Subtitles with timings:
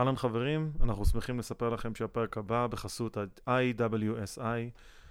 [0.00, 4.40] אהלן חברים, אנחנו שמחים לספר לכם שהפרק הבא בחסות ה-IWSI,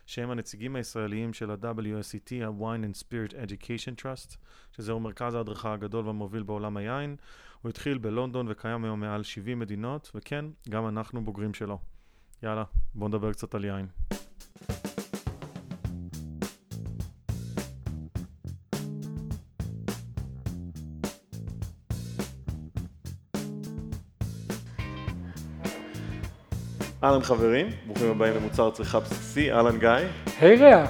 [0.05, 4.37] שהם הנציגים הישראליים של ה-WSET, ה-Wine and Spirit Education Trust,
[4.71, 7.15] שזהו מרכז ההדרכה הגדול והמוביל בעולם היין.
[7.61, 11.79] הוא התחיל בלונדון וקיים היום מעל 70 מדינות, וכן, גם אנחנו בוגרים שלו.
[12.43, 12.63] יאללה,
[12.95, 13.87] בואו נדבר קצת על יין.
[27.03, 29.89] אהלן חברים, ברוכים הבאים למוצר צריכה בסיסי, אהלן גיא.
[30.41, 30.85] היי רע.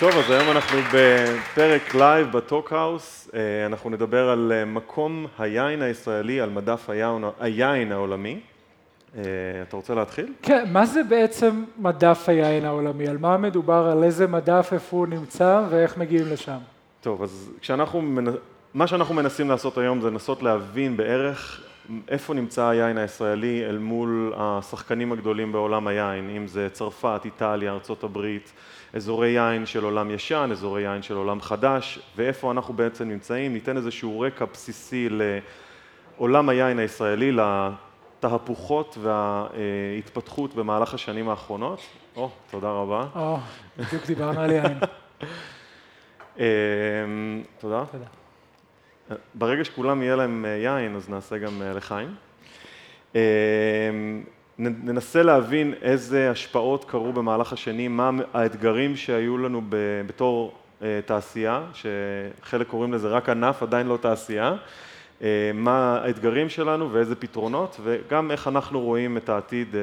[0.00, 5.82] טוב, אז היום אנחנו בפרק live ב Talkhouse, אה, אנחנו נדבר על אה, מקום היין
[5.82, 6.90] הישראלי על מדף
[7.40, 8.40] היין, העולמי.
[9.16, 9.22] אה,
[9.68, 10.32] אתה רוצה להתחיל?
[10.42, 13.08] כן, מה זה בעצם מדף היין העולמי?
[13.08, 16.58] על מה מדובר, על איזה מדף, איפה הוא נמצא ואיך מגיעים לשם?
[17.02, 18.02] טוב, אז כשאנחנו,
[18.74, 21.60] מה שאנחנו מנסים לעשות היום זה לנסות להבין בערך
[22.08, 28.26] איפה נמצא היין הישראלי אל מול השחקנים הגדולים בעולם היין, אם זה צרפת, איטליה, ארה"ב,
[28.94, 33.76] אזורי יין של עולם ישן, אזורי יין של עולם חדש, ואיפה אנחנו בעצם נמצאים, ניתן
[33.76, 35.08] איזשהו רקע בסיסי
[36.18, 41.80] לעולם היין הישראלי, לתהפוכות וההתפתחות במהלך השנים האחרונות.
[42.16, 43.06] או, תודה רבה.
[43.14, 43.36] או,
[43.78, 44.78] בדיוק דיברנו על יין.
[46.38, 46.44] אמ,
[47.58, 47.84] תודה.
[49.34, 52.14] ברגע שכולם יהיה להם אה, יין, אז נעשה גם אה, לחיים.
[53.14, 53.20] אמ,
[54.58, 59.62] ננסה להבין איזה השפעות קרו במהלך השנים, מה האתגרים שהיו לנו
[60.06, 64.56] בתור אה, תעשייה, שחלק קוראים לזה רק ענף, עדיין לא תעשייה,
[65.54, 69.74] מה האתגרים שלנו ואיזה פתרונות, וגם איך אנחנו רואים את העתיד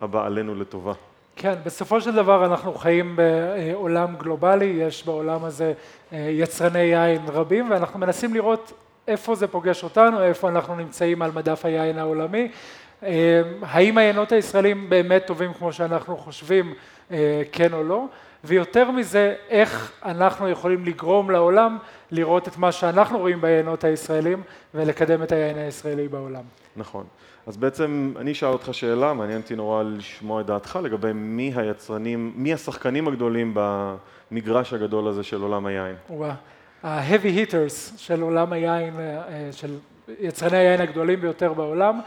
[0.00, 0.92] הבא עלינו לטובה.
[1.40, 5.72] כן, בסופו של דבר אנחנו חיים בעולם גלובלי, יש בעולם הזה
[6.12, 8.72] אה, יצרני יין רבים ואנחנו מנסים לראות
[9.08, 12.50] איפה זה פוגש אותנו, איפה אנחנו נמצאים על מדף היין העולמי.
[13.02, 16.74] אה, האם היינות הישראלים באמת טובים כמו שאנחנו חושבים,
[17.10, 18.04] אה, כן או לא,
[18.44, 21.78] ויותר מזה, איך אנחנו יכולים לגרום לעולם
[22.10, 24.42] לראות את מה שאנחנו רואים ביינות הישראלים
[24.74, 26.42] ולקדם את היין הישראלי בעולם.
[26.76, 27.04] נכון.
[27.48, 32.32] אז בעצם אני אשאל אותך שאלה, מעניין אותי נורא לשמוע את דעתך לגבי מי היצרנים,
[32.36, 35.96] מי השחקנים הגדולים במגרש הגדול הזה של עולם היין.
[36.10, 36.30] וואו,
[36.82, 39.78] ה-heavy hitters של עולם היין, אה, של
[40.20, 42.00] יצרני היין הגדולים ביותר בעולם.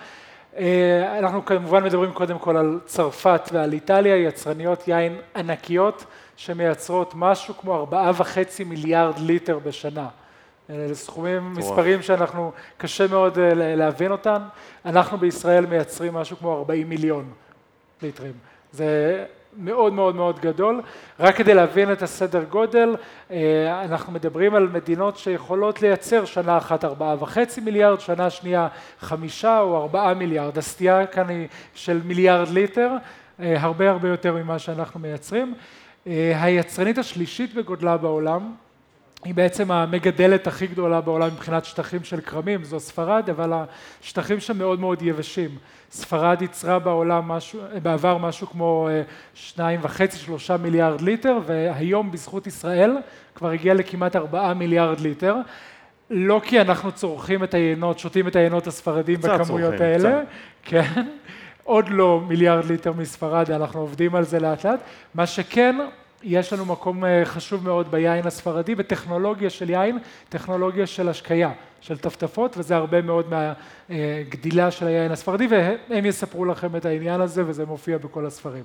[0.57, 7.53] אה, אנחנו כמובן מדברים קודם כל על צרפת ועל איטליה, יצרניות יין ענקיות שמייצרות משהו
[7.57, 10.07] כמו ארבעה וחצי מיליארד ליטר בשנה.
[10.72, 14.42] אלה סכומים, מספרים שאנחנו, קשה מאוד אה, להבין אותם.
[14.86, 17.30] אנחנו בישראל מייצרים משהו כמו 40 מיליון
[18.02, 18.34] ליטרים.
[18.72, 19.26] זה
[19.58, 20.81] מאוד מאוד מאוד גדול.
[21.20, 22.96] רק כדי להבין את הסדר גודל,
[23.31, 28.68] אה, אנחנו מדברים על מדינות שיכולות לייצר שנה אחת ארבעה וחצי מיליארד, שנה שנייה
[29.00, 30.58] חמישה או ארבעה מיליארד.
[30.58, 32.92] הסטייה כאן היא של מיליארד ליטר,
[33.40, 35.54] אה, הרבה הרבה יותר ממה שאנחנו מייצרים.
[36.36, 38.52] היצרנית השלישית בגודלה בעולם
[39.24, 43.54] היא בעצם המגדלת הכי גדולה בעולם מבחינת שטחים של כרמים, זו ספרד, אבל
[44.04, 45.50] השטחים שם מאוד מאוד יבשים.
[45.92, 49.02] ספרד ייצרה בעולם משהו, בעבר משהו כמו אה,
[49.34, 52.98] שניים וחצי, שלושה מיליארד ליטר, והיום בזכות ישראל
[53.36, 55.36] כבר הגיע לכמעט ארבעה מיליארד ליטר.
[56.10, 60.26] לא כי אנחנו צורכים את היינות, שותים את היינות הספרדים בכמויות צורכים, האלה, קצת.
[60.70, 61.02] כן,
[61.64, 64.80] עוד לא מיליארד ליטר מספרד, אנחנו עובדים על זה לאט לאט.
[65.16, 65.76] מה שכן,
[66.24, 69.98] יש לנו מקום אה, חשוב מאוד ביין הספרדי, בטכנולוגיה של יין,
[70.30, 71.52] טכנולוגיה של השקיה,
[71.82, 73.26] של טפטפות, וזה הרבה מאוד
[73.90, 78.64] מהגדילה של היין הספרדי, והם יספרו לכם את העניין הזה, וזה מופיע בכל הספרים.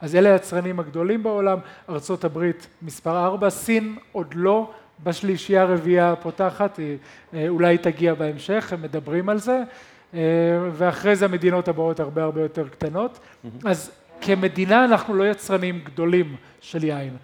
[0.00, 1.58] אז אלה היצרנים הגדולים בעולם,
[1.88, 4.70] ארצות הברית מספר ארבע, סין עוד לא
[5.04, 6.80] בשלישייה הרביעייה הפותחת,
[7.34, 9.62] אה, אולי תגיע בהמשך, הם מדברים על זה,
[10.14, 10.20] אה,
[10.72, 13.18] ואחרי זה המדינות הבאות הרבה הרבה יותר קטנות.
[13.18, 13.68] Mm-hmm.
[13.68, 13.90] אז
[14.20, 17.16] כמדינה אנחנו לא יצרנים גדולים של יין,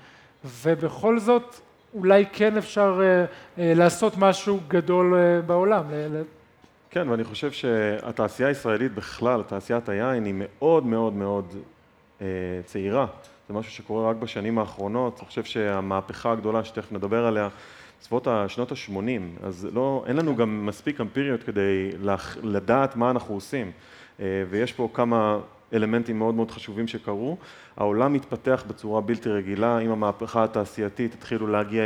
[0.44, 1.60] ובכל זאת
[1.94, 5.84] אולי כן אפשר uh, uh, לעשות משהו גדול uh, בעולם.
[6.91, 11.54] כן, ואני חושב שהתעשייה הישראלית בכלל, תעשיית היין, היא מאוד מאוד מאוד
[12.18, 12.22] uh,
[12.65, 13.06] צעירה.
[13.48, 15.18] זה משהו שקורה רק בשנים האחרונות.
[15.18, 17.48] אני חושב שהמהפכה הגדולה שתכף נדבר עליה,
[18.00, 21.91] בסביבות השנות ה-80, אז לא, אין לנו גם מספיק אמפיריות כדי
[22.42, 23.71] לדעת מה אנחנו עושים.
[24.18, 25.39] ויש פה כמה
[25.74, 27.36] אלמנטים מאוד מאוד חשובים שקרו.
[27.77, 31.84] העולם התפתח בצורה בלתי רגילה, עם המהפכה התעשייתית התחילו להגיע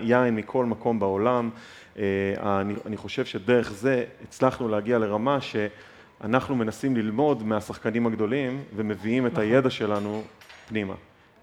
[0.00, 1.50] יין מכל מקום בעולם.
[1.98, 9.26] אה, אני, אני חושב שדרך זה הצלחנו להגיע לרמה שאנחנו מנסים ללמוד מהשחקנים הגדולים ומביאים
[9.26, 9.44] את נכון.
[9.44, 10.22] הידע שלנו
[10.68, 10.94] פנימה.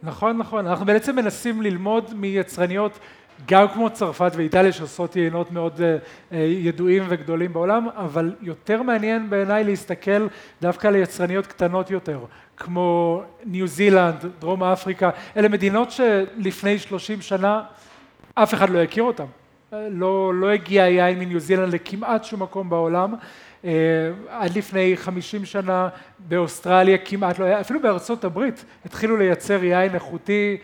[0.04, 0.68] נכון, נכון.
[0.68, 3.00] אנחנו בעצם מנסים ללמוד מיצרניות
[3.48, 9.64] גם כמו צרפת ואיטליה שעושות יינות מאוד uh, ידועים וגדולים בעולם, אבל יותר מעניין בעיניי
[9.64, 10.28] להסתכל
[10.62, 12.20] דווקא על יצרניות קטנות יותר,
[12.58, 17.62] כמו ניו זילנד, דרום אפריקה, אלה מדינות שלפני שלושים שנה
[18.34, 19.26] אף אחד לא הכיר אותן.
[19.72, 23.14] לא, לא הגיע יין מניו זילנד לכמעט שום מקום בעולם.
[23.66, 23.72] אה,
[24.30, 25.90] עד לפני חמישים שנה
[26.20, 30.58] באוסטרליה כמעט לא היה, אפילו בארצות הברית התחילו לייצר יין איכותי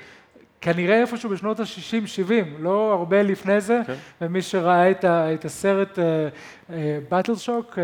[0.66, 3.94] כנראה איפשהו בשנות ה-60-70, לא הרבה לפני זה, כן.
[4.22, 6.00] ומי שראה את, ה, את הסרט
[7.10, 7.80] באטל uh, שוק, uh, uh,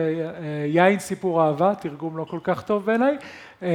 [0.66, 3.18] יין סיפור אהבה, תרגום לא כל כך טוב בעיניי,
[3.62, 3.66] uh,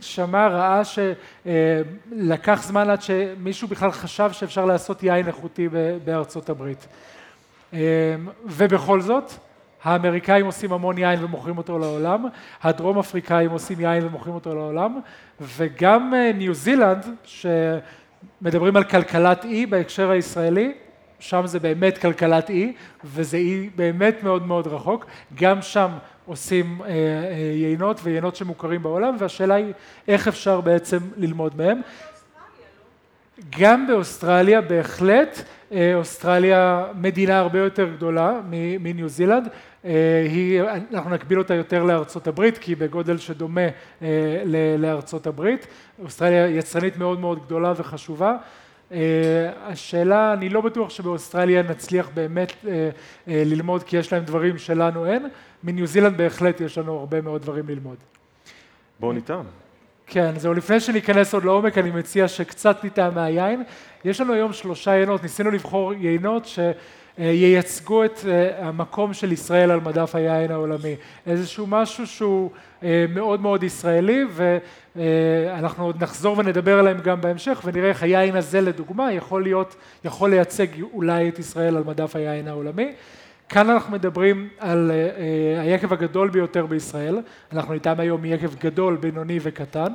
[0.00, 5.68] שמע, ראה שלקח uh, זמן עד שמישהו בכלל חשב שאפשר לעשות יין איכותי
[6.04, 6.86] בארצות הברית.
[7.72, 7.76] Uh,
[8.46, 9.32] ובכל זאת,
[9.84, 12.26] האמריקאים עושים המון יין ומוכרים אותו לעולם,
[12.62, 15.00] הדרום אפריקאים עושים יין ומוכרים אותו לעולם,
[15.40, 17.06] וגם אה, ניו זילנד,
[18.40, 20.72] שמדברים על כלכלת אי בהקשר הישראלי,
[21.20, 22.72] שם זה באמת כלכלת אי,
[23.04, 25.90] וזה אי באמת מאוד מאוד רחוק, גם שם
[26.26, 29.72] עושים אה, אה, יינות ויינות שמוכרים בעולם, והשאלה היא
[30.08, 31.80] איך אפשר בעצם ללמוד מהם.
[33.58, 35.42] גם באוסטרליה בהחלט,
[35.94, 38.40] אוסטרליה מדינה הרבה יותר גדולה
[38.80, 39.52] מניו זילנד, אה,
[39.84, 43.66] היא, אנחנו נקביל אותה יותר לארצות הברית, כי היא בגודל שדומה
[44.02, 44.42] אה,
[44.78, 45.66] לארצות הברית.
[46.02, 48.36] אוסטרליה יצרנית מאוד מאוד גדולה וחשובה.
[48.92, 48.98] אה,
[49.66, 52.52] השאלה, אני לא בטוח שבאוסטרליה נצליח באמת
[53.26, 55.28] ללמוד כי יש להם דברים שלנו אין,
[55.64, 57.96] מניו זילנד בהחלט יש לנו הרבה מאוד דברים ללמוד.
[59.00, 59.44] בואו נטעם.
[60.06, 63.62] כן, זהו, לפני שניכנס עוד לעומק אני מציע שקצת נטעם מהיין.
[64.04, 66.58] יש לנו היום שלושה יינות, ניסינו לבחור יינות ש...
[67.18, 72.50] אה, ייצגו את אה, המקום של ישראל על מדף היין העולמי, איזשהו משהו שהוא
[72.82, 74.24] אה, מאוד מאוד ישראלי
[74.96, 80.30] ואנחנו עוד נחזור ונדבר עליהם גם בהמשך ונראה איך היין הזה לדוגמה יכול להיות, יכול
[80.30, 82.92] לייצג אולי את ישראל על מדף היין העולמי.
[83.48, 84.92] כאן אנחנו מדברים על
[85.60, 87.18] היקב הגדול ביותר בישראל,
[87.52, 89.92] אנחנו איתם היום יקב גדול, בינוני וקטן.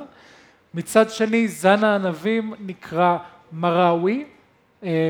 [0.74, 3.16] מצד שני זן הענבים נקרא
[3.52, 4.24] מראווי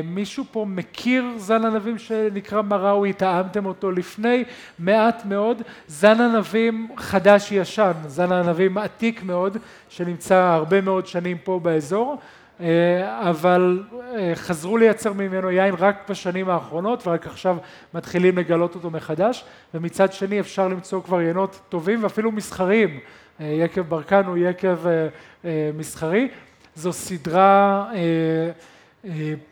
[0.03, 4.43] מישהו פה מכיר זן ענבים שנקרא מראוי, טעמתם אותו לפני,
[4.79, 9.57] מעט מאוד, זן ענבים חדש ישן, זן ענבים עתיק מאוד,
[9.89, 12.17] שנמצא הרבה מאוד שנים פה באזור,
[12.61, 13.83] אה, אבל
[14.15, 17.57] אה, חזרו לייצר ממנו יין רק בשנים האחרונות ורק עכשיו
[17.93, 22.99] מתחילים לגלות אותו מחדש, ומצד שני אפשר למצוא כבר יינות טובים ואפילו מסחריים,
[23.39, 24.77] יקב ברקן הוא יקב
[25.77, 26.27] מסחרי,
[26.75, 28.51] זו סדרה אה,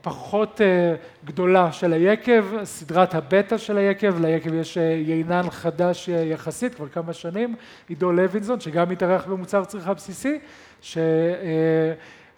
[0.02, 0.96] פחות אה,
[1.26, 7.14] גדולה של היקב, סדרת הבטא של היקב, ליקב יש אה, יינן חדש יחסית כבר כמה
[7.14, 7.56] שנים,
[7.90, 10.40] עידו לוינזון שגם התארח במוצר צריכה בסיסי,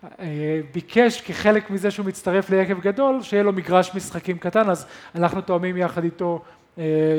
[0.03, 4.85] שביקש כחלק מזה שהוא מצטרף ליקב גדול, שיהיה לו מגרש משחקים קטן, אז
[5.15, 6.41] אנחנו תואמים יחד איתו,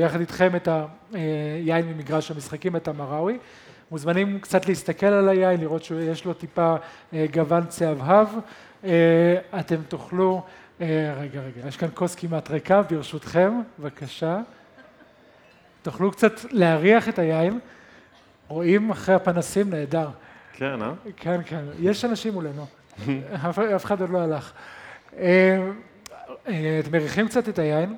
[0.00, 0.69] יחד איתכם את
[1.12, 3.38] היין ממגרש המשחקים, את המראוי.
[3.90, 6.75] מוזמנים קצת להסתכל על היין, לראות שיש לו טיפה
[7.32, 8.28] גוון צהבהב.
[8.87, 10.44] אה, אתם תוכלו,
[10.81, 14.41] אה, רגע, רגע, יש כאן כוס כמעט ריקה, ברשותכם, בבקשה.
[15.83, 17.59] תוכלו קצת להריח את היין.
[18.49, 20.09] רואים אחרי הפנסים, נהדר.
[20.53, 20.93] כן, אה?
[21.17, 21.65] כן, כן.
[21.81, 22.67] יש אנשים מולנו.
[23.77, 24.53] אף אחד עוד לא הלך.
[25.19, 25.71] אה,
[26.81, 27.96] אתם מריחים קצת את היין,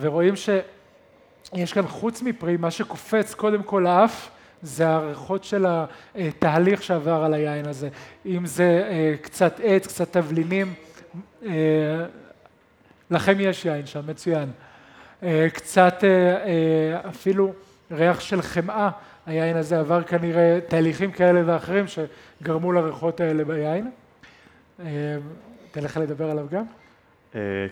[0.00, 4.30] ורואים שיש כאן חוץ מפרי, מה שקופץ קודם כל לאף,
[4.62, 5.66] זה הריחות של
[6.14, 7.88] התהליך שעבר על היין הזה,
[8.26, 10.74] אם זה אה, קצת עץ, קצת תבלינים,
[11.46, 11.50] אה,
[13.10, 14.48] לכם יש יין שם, מצוין.
[15.22, 16.04] אה, קצת
[17.08, 17.52] אפילו
[17.90, 18.90] ריח של חמאה,
[19.26, 23.90] היין הזה עבר כנראה תהליכים כאלה ואחרים שגרמו לריחות האלה ביין.
[25.70, 26.64] אתן לך לדבר עליו גם?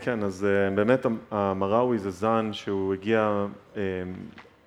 [0.01, 3.47] כן, אז באמת המראוי זה זן שהוא הגיע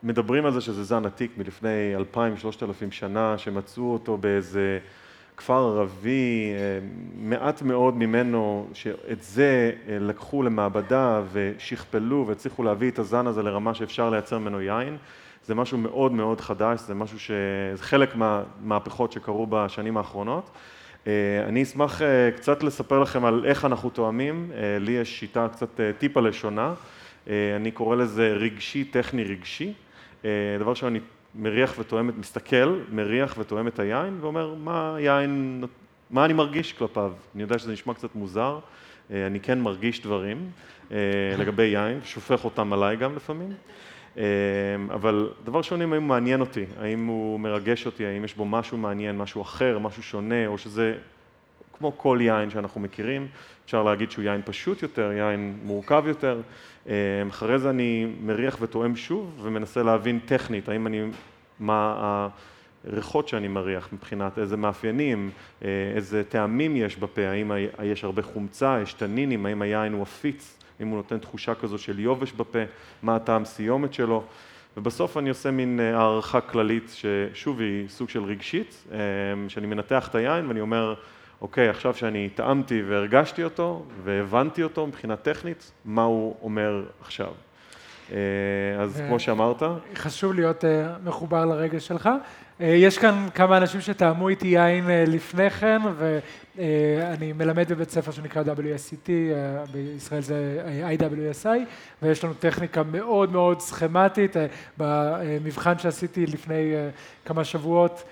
[0.04, 4.80] מדברים על זה שזה זן עתיק מלפני אלפיים, שלושת אלפים שנה, שמצאו אותו באיזה
[5.38, 13.00] כפר ערבי, אה, מעט מאוד ממנו, שאת זה אה, לקחו למעבדה ושכפלו והצליחו להביא את
[13.00, 14.98] הזן הזה לרמה שאפשר לייצר ממנו יין.
[15.46, 17.32] זה משהו מאוד מאוד חדש, זה משהו ש...
[17.74, 20.50] זה חלק מהמהפכות שקרו בשנים האחרונות.
[21.08, 21.12] אה,
[21.48, 22.02] אני אשמח
[22.36, 26.74] קצת לספר לכם על איך אנחנו תואמים, לי יש שיטה קצת טיפה לשונה,
[27.28, 29.74] אני קורא לזה רגשי טכני רגשי.
[30.26, 31.00] אה, דבר ראשון, אני
[31.36, 35.64] מריח ותואם, מסתכל, מריח ותואם את היין ואומר מה היין,
[36.10, 37.14] מה אני מרגיש כלפיו.
[37.36, 38.60] אני יודע שזה נשמע קצת מוזר,
[39.12, 40.50] אה, אני כן מרגיש דברים
[40.92, 40.98] אה,
[41.38, 43.54] לגבי יין, שופך אותם עליי גם לפעמים.
[44.90, 48.78] אבל דבר ראשון, אם הוא מעניין אותי, האם הוא מרגש אותי, האם יש בו משהו
[48.78, 50.96] מעניין, משהו אחר, משהו שונה, או שזה
[51.78, 53.28] כמו כל יין שאנחנו מכירים,
[53.66, 56.42] אפשר להגיד שהוא יין פשוט יותר, יין מורכב יותר.
[57.30, 61.02] אחרי זה אני מריח וטועם שוב ומנסה להבין טכנית, האם אני,
[61.60, 62.30] מה
[62.88, 65.30] הריחות שאני מריח מבחינת איזה מאפיינים,
[65.96, 67.52] איזה טעמים יש בפה, האם
[67.84, 72.00] יש הרבה חומצה, יש טנינים, האם היין הוא עפיץ, אם הוא נותן תחושה כזו של
[72.00, 72.60] יובש בפה,
[73.04, 74.24] מה הטעם סיומת שלו.
[74.78, 78.86] ובסוף אני עושה מין הערכה כללית ששוב היא סוג של רגשית,
[79.48, 80.94] שאני מנתח את היין ואני אומר
[81.42, 87.32] אוקיי, עכשיו שאני טעמתי והרגשתי אותו והבנתי אותו מבחינה טכנית, מה הוא אומר עכשיו.
[88.80, 89.64] אז כמו שאמרת.
[89.96, 90.64] חשוב להיות
[91.04, 92.10] מחובר לרגש שלך.
[92.60, 99.10] יש כאן כמה אנשים שטעמו איתי יין לפני כן ואני מלמד בבית ספר שנקרא WSET,
[99.72, 100.64] בישראל זה
[101.00, 101.48] IWSI
[102.02, 104.36] ויש לנו טכניקה מאוד מאוד סכמטית,
[104.78, 106.74] במבחן שעשיתי לפני
[107.26, 108.04] כמה שבועות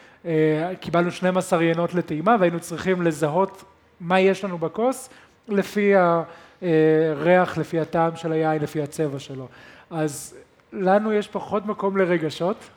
[0.79, 3.63] קיבלנו 12 יינות לטעימה והיינו צריכים לזהות
[3.99, 5.09] מה יש לנו בכוס
[5.47, 9.47] לפי הריח, לפי הטעם של היין, לפי הצבע שלו.
[9.91, 10.35] אז
[10.73, 12.69] לנו יש פחות מקום לרגשות,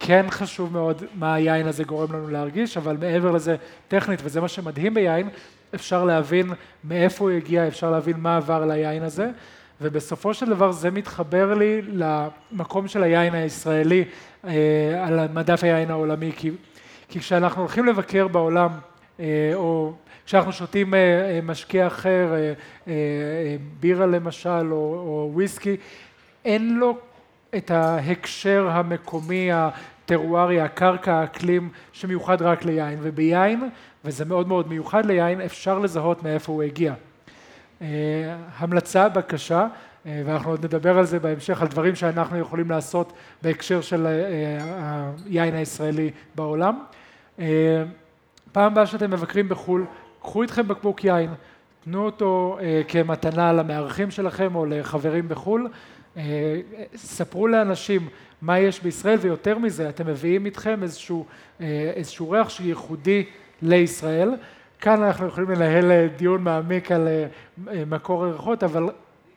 [0.00, 3.56] כן חשוב מאוד מה היין הזה גורם לנו להרגיש, אבל מעבר לזה
[3.88, 5.28] טכנית, וזה מה שמדהים ביין,
[5.74, 6.46] אפשר להבין
[6.84, 9.30] מאיפה הוא הגיע, אפשר להבין מה עבר ליין הזה,
[9.80, 14.04] ובסופו של דבר זה מתחבר לי למקום של היין הישראלי
[15.02, 16.50] על מדף היין העולמי, כי,
[17.08, 18.70] כי כשאנחנו הולכים לבקר בעולם,
[19.54, 19.92] או
[20.26, 20.94] כשאנחנו שותים
[21.42, 22.34] משקה אחר,
[23.80, 25.76] בירה למשל, או, או וויסקי,
[26.44, 26.98] אין לו
[27.56, 33.68] את ההקשר המקומי, הטרוארי, הקרקע, האקלים, שמיוחד רק ליין, וביין,
[34.04, 36.94] וזה מאוד מאוד מיוחד ליין, אפשר לזהות מאיפה הוא הגיע.
[38.58, 39.66] המלצה, בקשה,
[40.06, 43.12] ואנחנו עוד נדבר על זה בהמשך, על דברים שאנחנו יכולים לעשות
[43.42, 44.06] בהקשר של
[45.26, 46.84] היין הישראלי בעולם.
[48.52, 49.84] פעם הבאה שאתם מבקרים בחו"ל,
[50.22, 51.30] קחו איתכם בקבוק יין,
[51.84, 55.68] תנו אותו כמתנה למארחים שלכם או לחברים בחו"ל,
[56.96, 58.08] ספרו לאנשים
[58.42, 61.26] מה יש בישראל ויותר מזה, אתם מביאים איתכם איזשהו,
[61.94, 63.24] איזשהו ריח שייחודי
[63.62, 64.30] לישראל.
[64.84, 67.08] כאן אנחנו יכולים לנהל דיון מעמיק על
[67.86, 68.88] מקור הריחות, אבל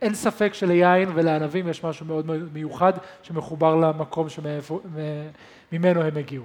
[0.02, 6.44] אין ספק שליין ולענבים יש משהו מאוד מיוחד שמחובר למקום שממנו הם הגיעו.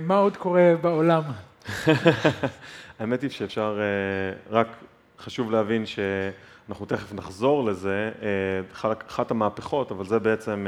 [0.00, 1.22] מה עוד קורה בעולם?
[2.98, 3.80] האמת היא שאפשר,
[4.50, 4.68] רק
[5.18, 8.10] חשוב להבין שאנחנו תכף נחזור לזה,
[9.06, 10.66] אחת המהפכות, אבל זה בעצם,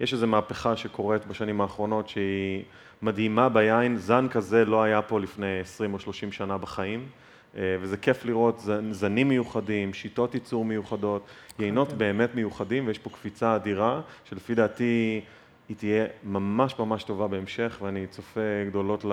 [0.00, 2.62] יש איזו מהפכה שקורית בשנים האחרונות שהיא
[3.02, 7.06] מדהימה ביין, זן כזה לא היה פה לפני 20 או 30 שנה בחיים.
[7.54, 8.60] וזה כיף לראות
[8.90, 11.26] זנים מיוחדים, שיטות ייצור מיוחדות,
[11.58, 15.20] יינות באמת מיוחדים ויש פה קפיצה אדירה שלפי דעתי
[15.68, 19.04] היא תהיה ממש ממש טובה בהמשך ואני צופה גדולות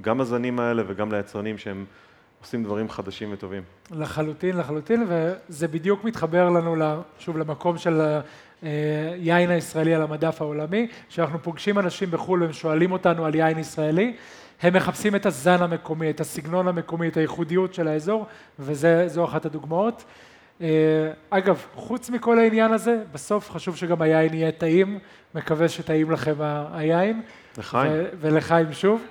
[0.00, 1.84] גם לזנים האלה וגם ליצרנים שהם
[2.44, 3.62] עושים דברים חדשים וטובים.
[3.90, 6.76] לחלוטין, לחלוטין, וזה בדיוק מתחבר לנו
[7.18, 8.00] שוב למקום של
[9.16, 14.16] יין הישראלי על המדף העולמי, שאנחנו פוגשים אנשים בחו"ל והם שואלים אותנו על יין ישראלי
[14.62, 18.26] הם מחפשים את הזן המקומי, את הסגנון המקומי, את הייחודיות של האזור,
[18.58, 20.04] וזו אחת הדוגמאות.
[21.30, 24.98] אגב, חוץ מכל העניין הזה, בסוף חשוב שגם היין יהיה טעים,
[25.34, 26.34] מקווה שטעים לכם
[26.72, 27.22] היין.
[27.58, 27.92] לחיים.
[28.20, 29.02] ולחיים שוב.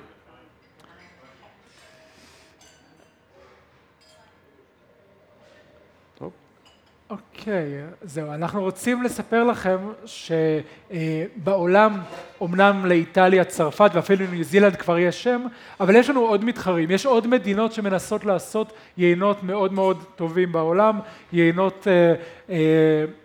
[7.14, 12.00] אוקיי, זהו, אנחנו רוצים לספר לכם שבעולם,
[12.44, 15.46] אמנם לאיטליה, צרפת ואפילו ניו זילנד כבר יש שם,
[15.80, 21.00] אבל יש לנו עוד מתחרים, יש עוד מדינות שמנסות לעשות יינות מאוד מאוד טובים בעולם,
[21.34, 21.88] יינות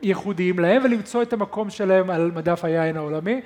[0.03, 3.41] ייחודיים להם ולמצוא את המקום שלהם על מדף היין העולמי.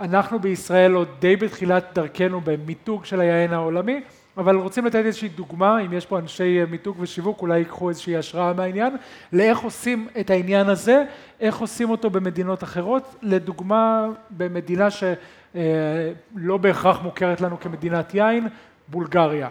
[0.00, 4.00] אנחנו בישראל עוד די בתחילת דרכנו במיתוג של היין העולמי,
[4.36, 8.52] אבל רוצים לתת איזושהי דוגמה, אם יש פה אנשי מיתוג ושיווק, אולי ייקחו איזושהי השראה
[8.52, 8.96] מהעניין,
[9.32, 11.04] לאיך עושים את העניין הזה,
[11.40, 18.48] איך עושים אותו במדינות אחרות, לדוגמה במדינה שלא בהכרח מוכרת לנו כמדינת יין,
[18.88, 19.48] בולגריה.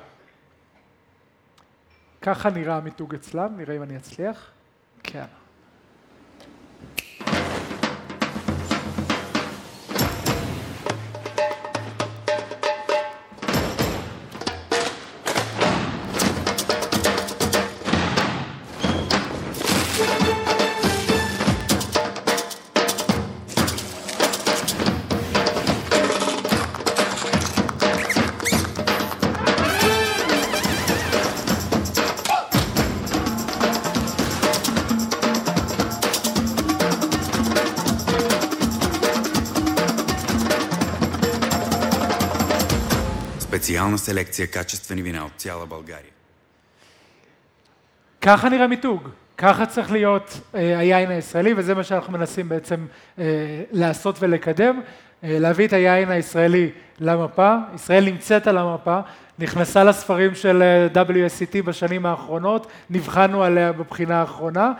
[2.21, 4.51] ככה נראה המיתוג אצלם, נראה אם אני אצליח.
[5.03, 5.38] כן.
[43.68, 46.12] Специална селекция качествени вина от цяла България.
[48.22, 52.86] ככה נראה מיתוג, ככה צריך להיות אה, היין הישראלי, וזה מה שאנחנו מנסים בעצם
[53.18, 53.24] אה,
[53.72, 54.80] לעשות ולקדם,
[55.24, 59.00] אה, להביא את היין הישראלי למפה, ישראל נמצאת על המפה,
[59.38, 64.72] נכנסה לספרים של אה, WSCT בשנים האחרונות, נבחנו עליה בבחינה האחרונה,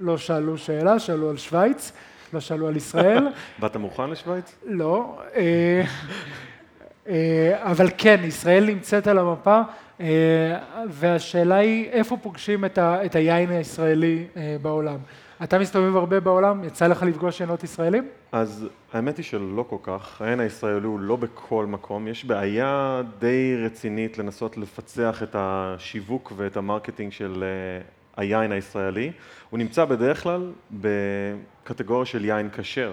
[0.00, 1.92] לא שאלו שאלה, שאלו על שווייץ,
[2.32, 3.28] לא שאלו על ישראל.
[3.58, 4.54] באת מוכן לשוויץ?
[4.66, 5.82] לא, אה, אה,
[7.63, 9.61] אבל כן, ישראל נמצאת על המפה,
[10.01, 10.05] אה,
[10.89, 14.97] והשאלה היא איפה פוגשים את ה- את היין הישראלי אה, בעולם.
[15.43, 18.07] אתה מסתובב הרבה בעולם, יצא לך לפגוש יינות ישראלים?
[18.31, 23.55] אז האמת היא שלא כל כך, היין הישראלי הוא לא בכל מקום, יש בעיה די
[23.65, 27.81] רצינית לנסות לפצח את השיווק ואת ה marketing של אה,
[28.17, 29.11] היין הישראלי,
[29.49, 32.91] הוא נמצא בדרך כלל בקטגוריה של יין כשר,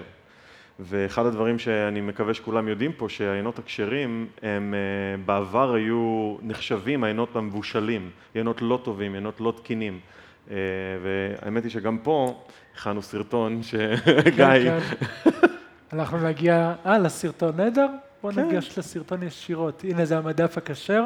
[0.79, 7.35] ואחד הדברים שאני מקווה שכולם יודעים פה, שהעיינות הכשרים הם אה, בעבר היו נחשבים העיינות
[7.35, 9.99] המבושלים, עיינות לא טובים, עיינות לא תקינים.
[10.51, 10.55] אה,
[11.03, 12.41] והאמת היא שגם פה
[12.75, 14.79] הכנו סרטון שגיא, כן, כן.
[15.93, 17.87] אנחנו נגיע, אה, לסרטון נהדר?
[18.21, 18.45] בואו כן.
[18.45, 19.83] ניגש לסרטון ישירות.
[19.83, 21.03] הנה זה המדף הכשר,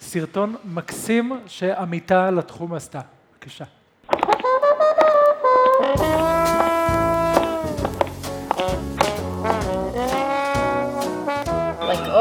[0.00, 3.00] סרטון מקסים שעמיתה לתחום עשתה.
[3.32, 3.64] בבקשה.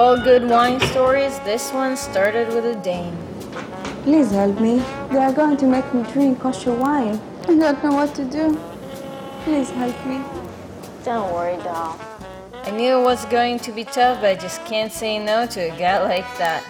[0.09, 3.15] All good wine stories, this one started with a Dane.
[4.01, 4.79] Please help me.
[5.11, 7.21] They are going to make me drink kosher wine.
[7.43, 8.57] I don't know what to do.
[9.43, 10.19] Please help me.
[11.03, 11.99] Don't worry, doll.
[12.63, 15.59] I knew it was going to be tough, but I just can't say no to
[15.59, 16.65] a guy like that.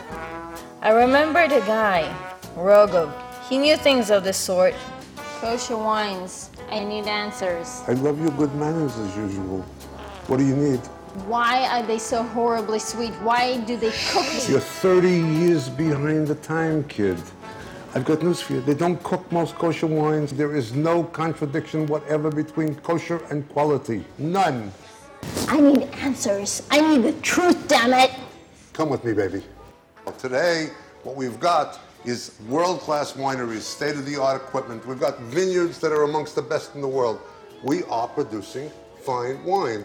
[0.81, 2.13] I remember the guy,
[2.58, 3.10] Rogov.
[3.48, 4.75] He knew things of the sort.
[5.39, 6.50] Kosher wines.
[6.69, 7.84] I need answers.
[7.88, 9.62] I love your good manners as usual.
[10.27, 10.81] What do you need?
[11.25, 13.13] Why are they so horribly sweet?
[13.21, 14.49] Why do they cook it?
[14.49, 17.17] You're 30 years behind the time, kid.
[17.95, 18.61] I've got news for you.
[18.61, 20.31] They don't cook most kosher wines.
[20.31, 24.05] There is no contradiction whatever between kosher and quality.
[24.19, 24.71] None.
[25.47, 26.67] I need answers.
[26.69, 28.12] I need the truth, damn it.
[28.73, 29.41] Come with me, baby.
[30.05, 30.69] Well, today,
[31.03, 34.86] what we've got is world-class wineries, state-of-the-art equipment.
[34.86, 37.19] We've got vineyards that are amongst the best in the world.
[37.63, 38.71] We are producing
[39.03, 39.84] fine wine.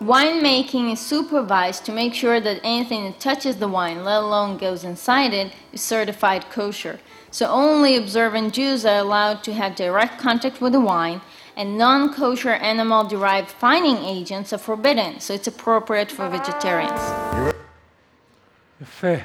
[0.00, 4.84] Winemaking is supervised to make sure that anything that touches the wine, let alone goes
[4.84, 7.00] inside it, is certified kosher.
[7.30, 11.22] So only observant Jews are allowed to have direct contact with the wine,
[11.56, 17.00] and non kosher animal derived fining agents are forbidden, so it's appropriate for vegetarians.
[18.82, 19.16] יפה.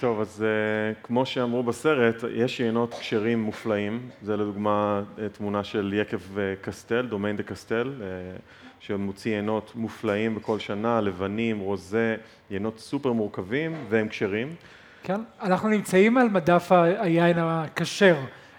[0.00, 5.94] טוב, אז uh, כמו שאמרו בסרט, יש יינות כשרים מופלאים, זה לדוגמה אה, תמונה של
[5.94, 12.16] יקב אה, קסטל, דומיין דה קסטל, uh, שמוציא יינות מופלאים בכל שנה, לבנים, רוזה,
[12.50, 14.54] יינות סופר מורכבים והם כשרים.
[15.02, 18.16] כן, אנחנו נמצאים על מדף היין הכשר.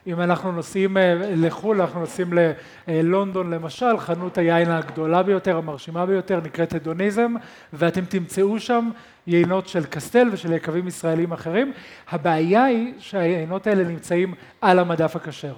[0.08, 2.34] אם אנחנו נוסעים אה, לחו"ל, אנחנו נוסעים
[2.88, 7.34] ללונדון למשל, חנות היין הגדולה ביותר, המרשימה ביותר, נקראת הדוניזם,
[7.74, 8.90] ואתם תמצאו שם
[9.28, 11.72] יינות של קסטל ושל יקבים ישראלים אחרים.
[12.10, 15.54] הבעיה היא שהיינות האלה נמצאים על המדף הכשר.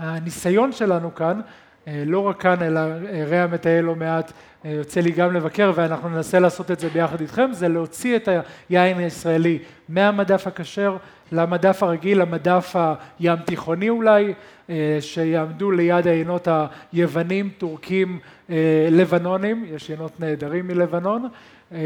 [0.00, 4.32] והניסיון שלנו כאן, אה, לא רק כאן, אלא אה, רע מטייל לא מעט,
[4.64, 8.28] אה, יוצא לי גם לבקר, ואנחנו ננסה לעשות את זה ביחד איתכם, זה להוציא את
[8.68, 10.96] היין הישראלי מהמדף הכשר
[11.32, 12.76] למדף הרגיל, למדף
[13.20, 14.34] הים תיכוני אולי,
[14.70, 16.48] אה, שיעמדו ליד היינות
[16.92, 18.18] היוונים, טורקים,
[18.50, 21.28] אה, לבנונים, יש יינות נהדרים מלבנון,
[21.72, 21.78] אה,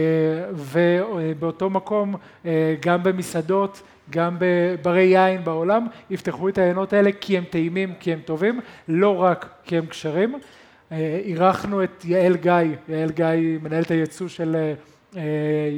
[0.52, 2.14] ובאותו מקום
[2.46, 8.12] אה, גם במסעדות, גם בברי יין בעולם, יפתחו את היינות האלה כי הם טעימים, כי
[8.12, 10.34] הם טובים, לא רק כי הם כשרים.
[10.92, 12.52] אה, אירחנו את יעל גיא,
[12.88, 14.74] יעל גיא מנהלת הייצוא של אה,
[15.16, 15.22] אה,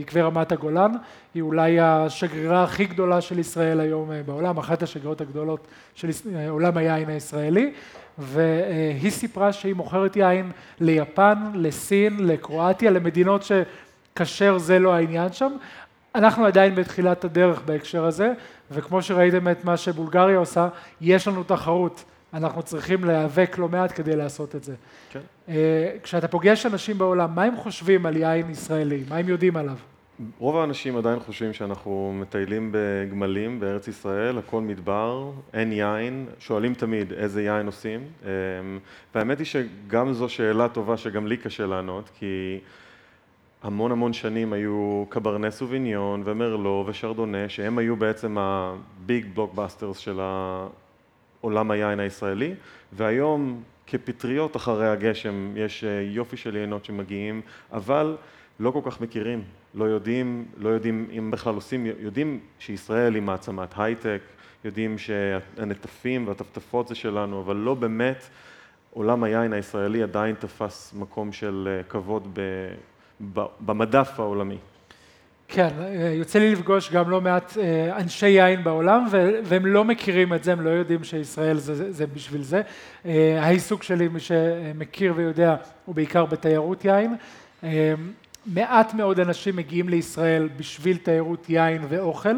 [0.01, 0.93] יקבי רמת הגולן,
[1.35, 6.51] היא אולי השגרירה הכי גדולה של ישראל היום אה, בעולם, אחת השגרירות הגדולות של אה,
[6.51, 7.73] עולם היין הישראלי,
[8.19, 15.53] והיא סיפרה שהיא מוכרת יין ליפן, לסין, לקרואטיה, למדינות שכשר זה לא העניין שם.
[16.15, 18.33] אנחנו עדיין בתחילת הדרך בהקשר הזה,
[18.71, 20.69] וכמו שראיתם את מה שבולגריה עושה,
[21.01, 22.05] יש לנו תחרות.
[22.35, 24.75] אנחנו צריכים להיאבק לא מעט כדי לעשות את זה.
[25.11, 25.21] כן.
[25.49, 29.05] אה, כשאתה פוגש אנשים בעולם, מה הם חושבים על יין ישראלי?
[29.09, 29.77] מה הם יודעים עליו?
[30.39, 37.13] רוב האנשים עדיין חושבים שאנחנו מטיילים בגמלים בארץ ישראל, הכל מדבר, אין יין, שואלים תמיד
[37.13, 38.29] איזה יין עושים, אמ,
[39.15, 42.59] והאמת היא שגם זו שאלה טובה שגם לי קשה לענות, כי
[43.63, 50.21] המון המון שנים היו קברנה סוביניון ומרלו ושרדונה, שהם היו בעצם הביג בלוקבאסטרס של
[51.41, 52.55] עולם היין הישראלי,
[52.93, 57.41] והיום כפטריות אחרי הגשם יש אה, יופי של יינות שמגיעים,
[57.73, 58.17] אבל
[58.61, 59.43] לא כל כך מכירים,
[59.75, 64.21] לא יודעים, לא יודעים אם בכלל עושים, יודעים שישראל היא מעצמת הייטק,
[64.65, 68.29] יודעים שהנטפים והטפטפות זה שלנו, אבל לא באמת
[68.91, 72.41] עולם היין הישראלי עדיין תפס מקום של אה, כבוד ב,
[73.61, 74.59] במדף העולמי.
[75.49, 79.07] כן, אה, יוצא לי לפגוש גם לא מעט אה, אנשי יין בעולם
[79.45, 82.63] והם לא מכירים את זה, הם לא יודעים שישראל זה, זה בשביל זה.
[83.41, 87.17] העיסוק שלי, מי שמכיר ויודע, הוא בעיקר בתיירות יין.
[88.47, 92.35] מעט מאוד אנשים מגיעים לישראל בשביל תיירות יין ואוכל,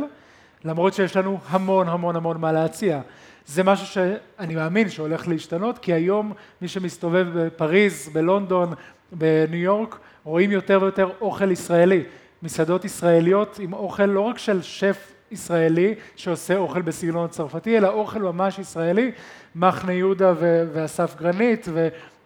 [0.64, 3.00] למרות שיש לנו המון המון המון מה להציע.
[3.46, 8.72] זה משהו שאני מאמין שהולך להשתנות, כי היום מי שמסתובב בפריז, בלונדון,
[9.12, 12.04] בניו יורק, רואים יותר ויותר אוכל ישראלי.
[12.42, 18.18] מסעדות ישראליות עם אוכל לא רק של שף ישראלי שעושה אוכל בסגנון צרפתי, אלא אוכל
[18.18, 19.12] ממש ישראלי,
[19.56, 20.32] מחנה יהודה
[20.72, 21.68] ואסף גרנית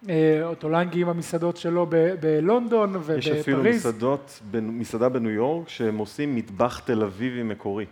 [0.03, 1.87] ואותו לנגי עם המסעדות שלו
[2.19, 3.17] בלונדון ובפריז.
[3.17, 7.85] יש אפילו מסעדות, מסעדה בניו יורק שהם עושים מטבח תל אביבי מקורי.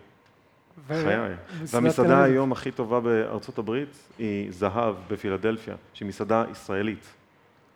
[0.88, 1.34] חיי.
[1.64, 7.06] והמסעדה היום הכי טובה בארצות הברית היא זהב בפילדלפיה, שהיא מסעדה ישראלית.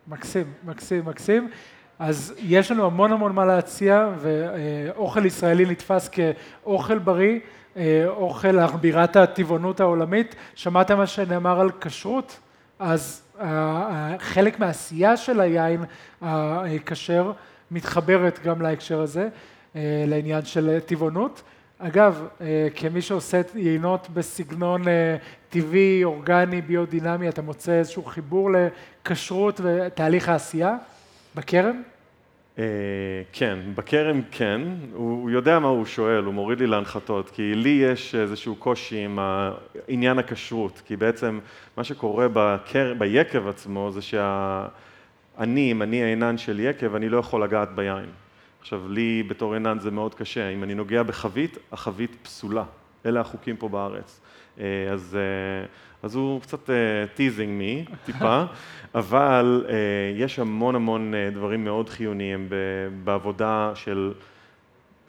[0.08, 1.50] מקסים, מקסים, מקסים.
[2.00, 7.40] אז יש לנו המון המון מה להציע, ואוכל ישראלי נתפס כאוכל בריא,
[8.08, 10.36] אוכל, אנחנו בירת הטבעונות העולמית.
[10.56, 12.40] שמעת מה שנאמר על כשרות?
[12.80, 13.22] אז
[14.20, 15.86] חלק מהעשייה של היין
[16.22, 17.32] הכשר
[17.72, 19.28] מתחברת גם להקשר הזה,
[20.08, 21.42] לעניין של טבעונות.
[21.82, 25.16] אגב, אה, כמי שעושה יינות בסגנון אה,
[25.50, 30.76] טבעי, אורגני, ביודינמי, אתה מוצא איזשהו חיבור לכשרות ותהליך העשייה
[31.40, 31.82] בכרם?
[32.60, 32.64] אה,
[33.34, 34.62] כן, בכרם כן,
[34.94, 39.20] הוא יודע מה הוא שואל, הוא מוריד לי להנחתות, כי לי יש איזשהו קושי עם
[39.88, 41.40] עניין הכשרות, כי בעצם
[41.78, 42.94] מה שקורה בקר...
[42.98, 48.10] ביקב עצמו זה שאני, אם אני היינן של יקב, אני לא יכול לגעת ביין.
[48.62, 52.64] עכשיו, לי בתור יינן זה מאוד קשה, אם אני נוגע בחבית, החבית פסולה.
[53.06, 54.22] אלה החוקים פה בארץ.
[54.60, 55.66] אה, אז, אה,
[56.04, 56.70] אז הוא קצת
[57.16, 58.44] teasing אה, מי, טיפה,
[58.96, 59.66] אבל
[60.16, 62.50] יש המון המון דברים מאוד חיוניים
[63.04, 64.14] בעבודה של,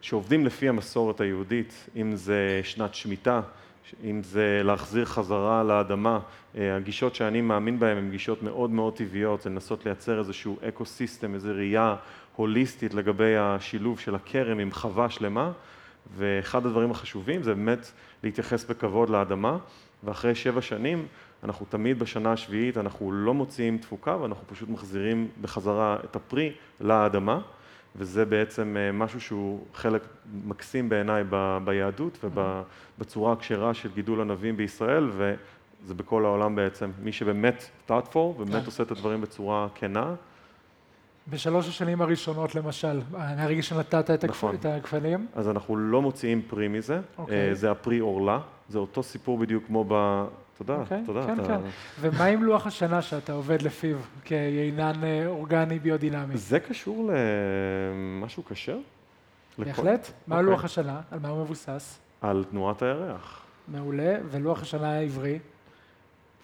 [0.00, 3.40] שעובדים לפי המסורת היהודית, אם זה שנת שמיטה,
[4.05, 6.18] אם זה להחזיר חזרה לאדמה,
[6.55, 11.35] הגישות שאני מאמין בהן הן גישות מאוד מאוד טבעיות, זה לנסות לייצר איזשהו אקו סיסטם,
[11.35, 11.96] איזו ראייה
[12.37, 15.53] הוליסטית לגבי השילוב של הכרם עם חווה שלמה,
[16.16, 17.90] ואחד הדברים החשובים זה באמת
[18.23, 19.59] להתייחס בכבוד לאדמה,
[20.05, 21.07] ואחרי שבע שנים
[21.44, 27.40] אנחנו תמיד בשנה השביעית, אנחנו לא מוציאים תפוקה ואנחנו פשוט מחזירים בחזרה את הפרי לאדמה,
[27.96, 30.03] וזה בעצם אה, משהו שהוא חלק
[30.44, 31.25] מקסים בעיניי
[31.64, 36.90] ביהדות ובצורה הכשרה של גידול ענבים בישראל, וזה בכל העולם בעצם.
[37.03, 38.66] מי שבאמת thoughtful ובאמת כן.
[38.66, 40.14] עושה את הדברים בצורה כנה,
[41.31, 44.55] בשלוש השנים הראשונות למשל, מהרגע שנתת את, נכון.
[44.55, 45.27] את הגפנים?
[45.35, 47.01] אז אנחנו לא מוציאים פרי מזה.
[47.19, 47.49] אוקיי.
[47.49, 50.25] אה, זה הפרי עורלה, זה אותו סיפור בדיוק כמו ב...
[50.59, 50.77] תודה.
[50.77, 51.27] אוקיי, תודה.
[51.27, 51.47] כן, אתה...
[51.47, 51.61] כן.
[52.01, 56.37] ומה עם לוח השנה שאתה עובד לפיו כיינן אה, אורגני ביודינמי?
[56.37, 58.79] זה קשור למשהו כשר?
[59.59, 60.01] בהחלט.
[60.01, 60.12] לכל...
[60.27, 60.43] מה okay.
[60.43, 61.01] לוח השנה?
[61.11, 61.99] על מה הוא מבוסס?
[62.21, 63.43] על תנועת הירח.
[63.69, 65.38] מעולה, ולוח השנה העברי?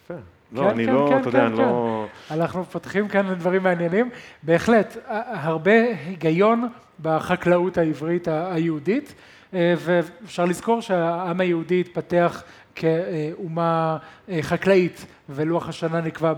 [0.03, 0.13] יפה.
[0.51, 2.05] לא, כן, אני כן, לא, כן, אתה יודע, אני לא...
[2.31, 4.09] אנחנו מפתחים כאן דברים מעניינים.
[4.43, 5.71] בהחלט, הרבה
[6.05, 6.67] היגיון
[7.01, 9.13] בחקלאות העברית היהודית,
[9.53, 12.43] אה, ואפשר לזכור שהעם היהודי התפתח
[12.75, 13.97] כאומה
[14.29, 16.33] אה, חקלאית, ולוח השנה נקבע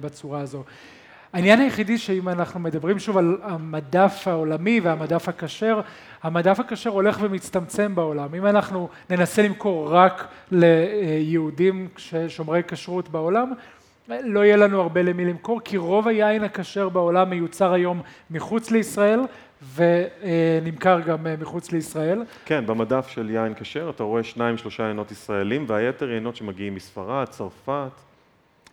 [0.00, 0.64] בצורה הזו.
[1.34, 5.80] העניין היחידי שאם אנחנו מדברים שוב על המדף העולמי והמדף הכשר,
[6.22, 8.34] המדף הכשר הולך ומצטמצם בעולם.
[8.34, 11.88] אם אנחנו ננסה למכור רק ליהודים
[12.28, 13.52] שומרי כשרות בעולם,
[14.08, 19.20] לא יהיה לנו הרבה למי למכור, כי רוב היין הכשר בעולם מיוצר היום מחוץ לישראל
[19.74, 22.22] ונמכר גם מחוץ לישראל.
[22.44, 27.26] כן, במדף של יין כשר אתה רואה שניים שלושה יינות ישראלים והיתר יינות שמגיעים מספרד,
[27.26, 28.13] צרפת.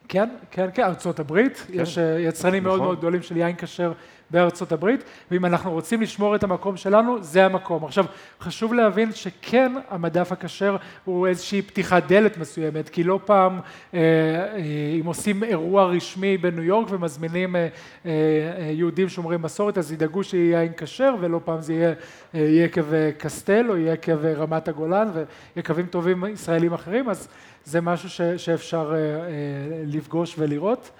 [0.08, 1.74] כן, כן, כן, ארצות הברית, כן.
[1.82, 2.78] יש אה, יצרנים נכון.
[2.78, 3.92] מאוד מאוד גדולים של יין כשר
[4.32, 7.86] בארצות הברית, ואם אנחנו רוצים לשמור את המקום שלנו, זה המקום.
[7.86, 8.06] עכשיו,
[8.42, 13.60] חשוב להבין שכן המדף הכשר הוא איזושהי פתיחת דלת מסוימת, כי לא פעם,
[13.94, 14.58] אה, אה,
[15.02, 17.56] אם עושים אירוע רשמי בניו יורק ומזמינים
[18.72, 22.86] יהודים שומרי מסורת, אז ידאגו שיהיה יין כשר, ולא פעם זה יהיה יקב
[23.18, 25.10] קסטל או יקב רמת הגולן,
[25.56, 27.28] ויקבים טובים ישראלים אחרים, אז
[27.66, 29.28] זה משהו ש, שאפשר אה, אה,
[29.86, 30.92] לפגוש ולראות.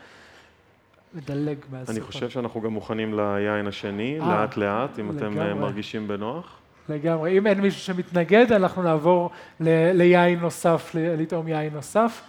[1.14, 1.96] לדלג מהסרטון.
[1.96, 5.52] אני חושב שאנחנו גם מוכנים ליין השני, אה, אה, לאט לאט, אם לגמרי.
[5.52, 6.58] אתם מרגישים בנוח.
[6.90, 7.38] לגמרי.
[7.38, 12.22] אם אין מישהו שמתנגד, אנחנו נעבור ל, ליין נוסף, לטעום יין נוסף,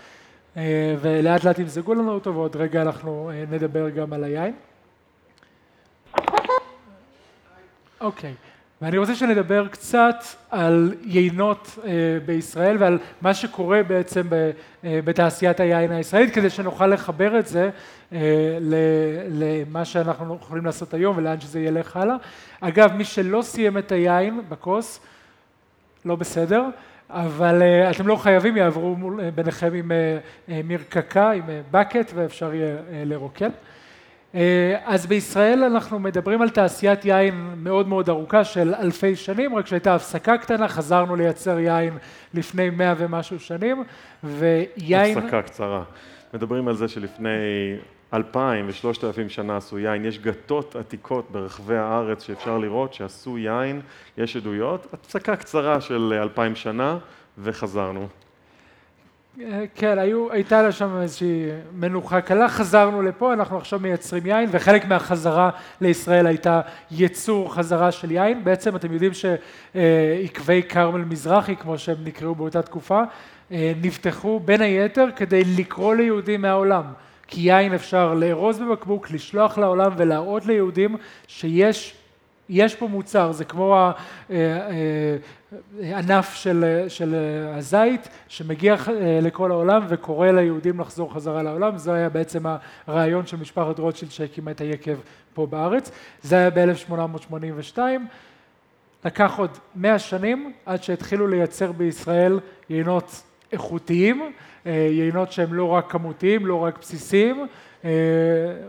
[1.00, 4.54] ולאט לאט ימזגו לנו אותו, ועוד רגע אנחנו נדבר גם על היין.
[8.00, 8.34] אוקיי,
[8.82, 10.16] ואני רוצה שנדבר קצת
[10.50, 11.90] על יינות אה,
[12.26, 14.22] בישראל ועל מה שקורה בעצם
[14.84, 17.70] אה, בתעשיית היין הישראלית, כדי שנוכל לחבר את זה
[18.12, 18.18] אה,
[19.30, 22.16] למה שאנחנו יכולים לעשות היום ולאן שזה ילך הלאה.
[22.60, 25.00] אגב, מי שלא סיים את היין בכוס,
[26.04, 26.64] לא בסדר,
[27.10, 28.96] אבל אתם לא חייבים, יעברו
[29.34, 29.92] ביניכם עם
[30.64, 33.50] מרקקה, עם bucket ואפשר יהיה לרוקן.
[34.34, 39.66] אה, אז בישראל אנחנו מדברים על תעשיית יין מאוד מאוד ארוכה של אלפי שנים, רק
[39.66, 41.98] שהייתה הפסקה קטנה, חזרנו לייצר יין
[42.34, 43.84] לפני מאה ומשהו שנים,
[44.24, 45.18] ויין...
[45.18, 45.82] הפסקה קצרה.
[46.34, 47.28] מדברים על זה שלפני
[48.14, 53.80] אלפיים ושלושת אלפים שנה עשו יין, יש גתות עתיקות ברחבי הארץ שאפשר לראות שעשו יין,
[54.18, 56.98] יש עדויות, הפסקה קצרה של אלפיים שנה
[57.38, 58.08] וחזרנו.
[59.74, 64.84] כן, היו, הייתה לה שם איזושהי מנוחה קלה, חזרנו לפה, אנחנו עכשיו מייצרים יין, וחלק
[64.84, 68.44] מהחזרה לישראל הייתה ייצור חזרה של יין.
[68.44, 73.02] בעצם אתם יודעים שעקבי כרמל מזרחי, כמו שהם נקראו באותה תקופה,
[73.52, 76.84] אה, נפתחו בין היתר כדי לקרוא ליהודים מהעולם.
[77.26, 82.01] כי יין אפשר לארוז בבקבוק, לשלוח לעולם ולהראות ליהודים שיש
[82.48, 83.90] יש פה מוצר, זה כמו
[85.82, 87.14] הענף של, של
[87.54, 88.76] הזית שמגיע
[89.22, 92.42] לכל העולם וקורא ליהודים לחזור חזרה לעולם, זה היה בעצם
[92.86, 94.96] הרעיון של משפחת רוטשילד שהקימה את היקב
[95.34, 95.90] פה בארץ,
[96.22, 97.78] זה היה ב-1882,
[99.04, 104.32] לקח עוד מאה שנים עד שהתחילו לייצר בישראל יינות איכותיים,
[104.66, 107.46] יינות שהם לא רק כמותיים, לא רק בסיסיים, אה,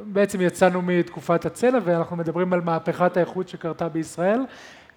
[0.06, 4.40] בעצם יצאנו מתקופת הצלע ואנחנו מדברים על מהפכת האיכות שקרתה בישראל.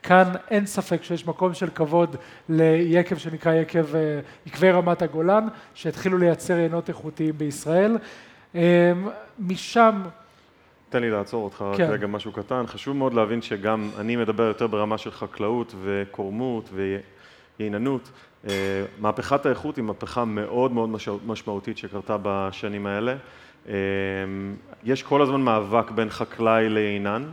[0.03, 2.17] כאן אין ספק שיש מקום של כבוד
[2.49, 3.87] ליקב שנקרא יקב
[4.47, 7.99] יקבי רמת הגולן, שהתחילו לייצר יינות איכותיים בישראל.
[8.55, 8.93] אה,
[9.39, 10.03] משם...
[10.89, 11.89] תן לי לעצור אותך רק כן.
[11.91, 12.67] רגע משהו קטן.
[12.67, 16.71] חשוב מאוד להבין שגם אני מדבר יותר ברמה של חקלאות וקורמות
[17.59, 18.11] וייננות.
[18.49, 18.53] אה,
[18.99, 20.91] מהפכת האיכות היא מהפכה מאוד מאוד
[21.27, 23.15] משמעותית שקרתה בשנים האלה.
[23.69, 23.73] אמ,
[24.85, 27.25] יש כל הזמן מאבק בין חקלאי ליינן.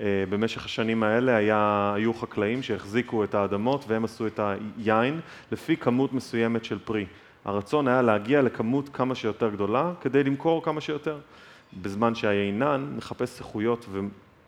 [0.00, 4.40] אה, במשך השנים האלה היה, היו חקלאים שהחזיקו את האדמות והם עשו את
[4.78, 5.20] היין
[5.52, 7.06] לפי כמות מסוימת של פרי.
[7.44, 11.18] הרצון היה להגיע לכמות כמה שיותר גדולה כדי למכור כמה שיותר.
[11.82, 13.86] בזמן שהיינן מחפש איכויות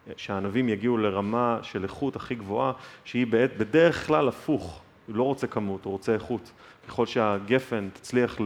[0.07, 2.72] ושהענבים יגיעו לרמה של איכות הכי גבוהה
[3.04, 3.26] שהיא
[3.59, 6.51] בדרך כלל הפוך, לא רוצה כמות, הוא רוצה איכות.
[6.88, 8.38] ככל שהגפן תצליח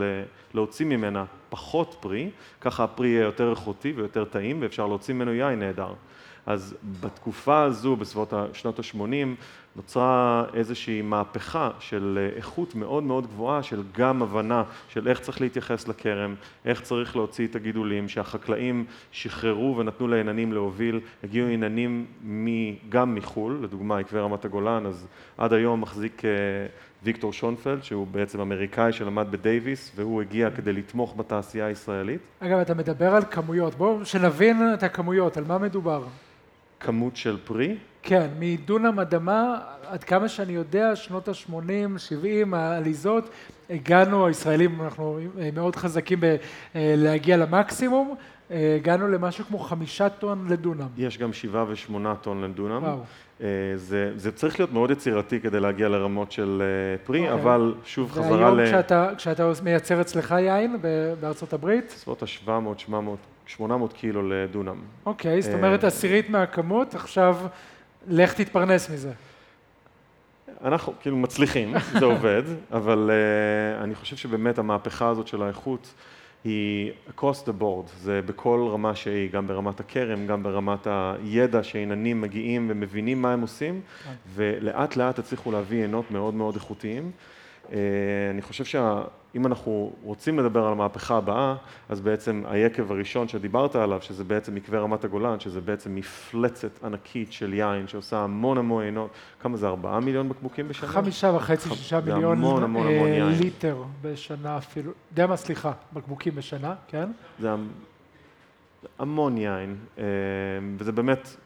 [0.55, 5.59] להוציא ממנה פחות פרי, ככה הפרי יהיה יותר איכותי ויותר טעים ואפשר להוציא ממנו יין
[5.59, 5.93] נהדר.
[6.49, 9.43] אז בתקופה הזו, בסביבות שנות ה-80,
[9.77, 15.89] נוצרה איזושהי מהפכה של איכות מאוד מאוד גבוהה, של גם הבנה של איך צריך להתייחס
[15.89, 16.35] לכרם,
[16.65, 22.07] איך צריך להוציא את הגידולים, שהחקלאים שחררו ונתנו לעיננים להוביל, הגיעו עיננים
[22.89, 25.07] גם מחו"ל, לדוגמה עקבי רמת הגולן, אז
[25.39, 26.31] עד היום מחזיק אה,
[27.03, 32.21] ויקטור שונפלד, שהוא בעצם אמריקאי שלמד בדייוויס, והוא הגיע כדי לתמוך בתעשייה הישראלית.
[32.41, 36.05] אגב, אתה מדבר על כמויות, בואו שנבין את הכמויות, על מה מדובר?
[36.81, 37.77] כמות של פרי?
[38.03, 43.31] כן, מדונם אדמה, עד כמה שאני יודע, שנות ה-80, 70, העליזות,
[43.71, 45.19] הגענו, הישראלים, אנחנו
[45.55, 46.21] מאוד חזקים
[46.75, 48.15] בלהגיע למקסימום,
[48.51, 50.89] הגענו למשהו כמו חמישה טון לדונם.
[50.97, 52.83] יש גם שבעה ושמונה טון לדונם.
[52.83, 52.99] וואו.
[53.77, 56.63] זה, זה צריך להיות מאוד יצירתי כדי להגיע לרמות של
[57.05, 57.31] פרי, okay.
[57.31, 57.43] אוקיי.
[57.43, 58.55] אבל שוב חזרה ל...
[58.55, 60.77] והיום כשאתה, כשאתה מייצר אצלך יין
[61.21, 61.93] בארצות הברית?
[61.97, 64.81] בסביבות ה-700, 700, 800 קילו לדונם.
[65.07, 67.37] אוקיי, okay, זאת אומרת עשירית מהכמות, עכשיו
[68.09, 69.13] לך תתפרנס מזה.
[70.65, 75.95] אנחנו כאילו מצליחים, זה עובד, אבל uh, אני חושב שבאמת המהפכה הזאת של האיכות
[76.45, 82.21] היא across the board, זה בכל רמה שהיא, גם ברמת הכרם, גם ברמת הידע שעיננים
[82.21, 84.13] מגיעים ומבינים מה הם עושים, כן.
[84.35, 87.11] ולאט לאט הצליחו להביא עינות מאוד מאוד איכותיים.
[87.69, 87.73] Uh,
[88.31, 89.03] אני חושב שה...
[89.35, 91.55] אם אנחנו רוצים לדבר על המהפכה הבאה,
[91.89, 97.33] אז בעצם היקב הראשון שדיברת עליו, שזה בעצם מקווה רמת הגולן, שזה בעצם מפלצת ענקית
[97.33, 100.89] של יין, שעושה המון המון עינות, כמה זה, ארבעה מיליון בקבוקים בשנה?
[100.89, 103.29] חמישה וחצי, שישה מיליון המון, המון, המון אה, יין.
[103.29, 107.11] ליטר בשנה אפילו, יודע מה, סליחה, בקבוקים בשנה, כן?
[107.39, 107.49] זה
[108.99, 110.05] המון יין, אה,
[110.79, 111.37] וזה באמת,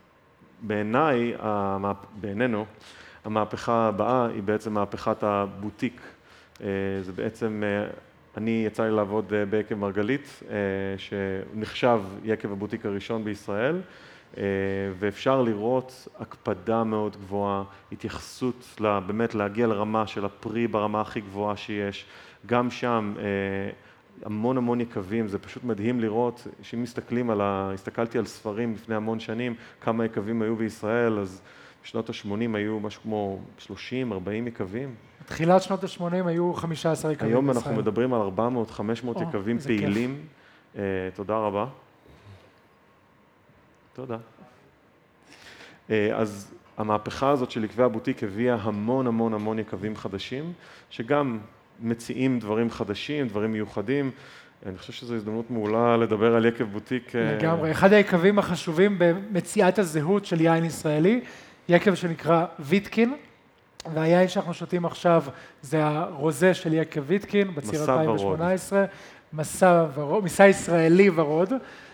[0.62, 1.34] בעיניי,
[2.20, 2.64] בעינינו,
[3.24, 6.00] המהפכה הבאה היא בעצם מהפכת הבוטיק.
[6.62, 6.66] אה,
[7.00, 7.90] זה בעצם, אה,
[8.36, 10.42] אני יצא לי לעבוד אה, ביקב מרגלית,
[10.96, 13.80] שנחשב יקב הבוטיק הראשון בישראל,
[14.98, 22.06] ואפשר לראות הקפדה מאוד גבוהה, התייחסות באמת להגיע לרמה של הפרי ברמה הכי גבוהה שיש,
[22.46, 23.14] גם שם
[24.22, 27.70] המון המון יקבים, זה פשוט מדהים לראות, שאם מסתכלים על ה...
[27.74, 31.42] הסתכלתי על ספרים לפני המון שנים, כמה יקבים היו בישראל, אז
[31.84, 33.70] בשנות ה-80 היו משהו כמו 30-40
[34.46, 34.94] יקבים.
[35.26, 37.64] תחילת שנות ה-80 היו 15 יקבים היום בישראל.
[37.64, 38.40] אנחנו מדברים על 400-500
[39.06, 39.58] או, יקבים.
[39.58, 40.20] פעילים.
[40.76, 40.82] אה,
[41.14, 41.66] תודה רבה.
[43.92, 44.16] תודה.
[45.90, 50.52] אה, אז המהפכה הזאת של יקבי הבוטיק הביאה המון המון המון יקבים חדשים,
[50.90, 51.38] שגם
[51.80, 54.10] מציעים דברים חדשים, דברים מיוחדים.
[54.66, 57.16] אני חושב שזו הזדמנות מעולה לדבר על יקב בוטיק.
[57.16, 57.70] אה, לגמרי.
[57.70, 61.20] אחד היקבים החשובים במציאת הזהות של יין ישראלי,
[61.68, 63.14] יקב שנקרא ויטקין,
[63.94, 65.24] והיין שאנחנו שותים עכשיו
[65.62, 68.08] זה הרוזה של יקב ויטקין, בציר מסע ורוד.
[68.08, 68.84] 2018,
[69.32, 71.52] מסע, ורוד, מסע ישראלי ורוד,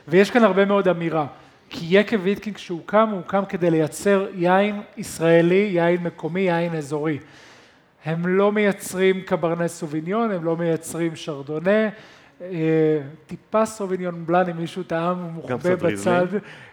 [0.08, 1.26] ויש כאן הרבה מאוד אמירה.
[1.70, 7.18] כי יקב ויטקין כשהוא קם, הוא קם כדי לייצר יין ישראלי, יין מקומי, יין אזורי.
[8.04, 11.88] הם לא מייצרים קברנה סוביניון, הם לא מייצרים שרדונה,
[13.26, 16.26] טיפה סוביניון בלאן, אם מישהו טעם, הוא מוחבא בצד.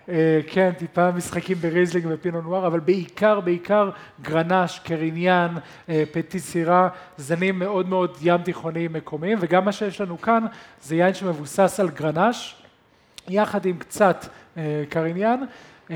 [0.10, 3.90] אה, כן, טיפה משחקים בריזלינג ופינו נואר, אבל בעיקר, בעיקר
[4.22, 5.56] גרנש, קריניאן,
[5.90, 10.46] אה, פטי סירה, זנים מאוד מאוד ים תיכוניים מקומיים, וגם מה שיש לנו כאן
[10.82, 12.56] זה יין שמבוסס על גרנש,
[13.28, 14.26] יחד עם קצת
[14.58, 15.42] אה, קריניאן.
[15.92, 15.96] אה,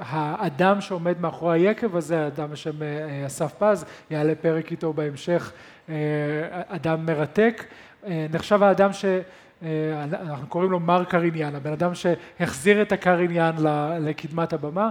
[0.00, 5.52] האדם שעומד מאחורי היקב הזה, אדם בשם אה, אסף פז, יעלה פרק איתו בהמשך,
[5.88, 5.94] אה,
[6.68, 7.66] אדם מרתק, אה,
[8.06, 9.04] נחשב האדם ש...
[9.62, 13.54] אה, אנחנו קוראים לו מר קריניאן, הבן אדם שהחזיר את הקריניאן
[14.00, 14.90] לקדמת הבמה.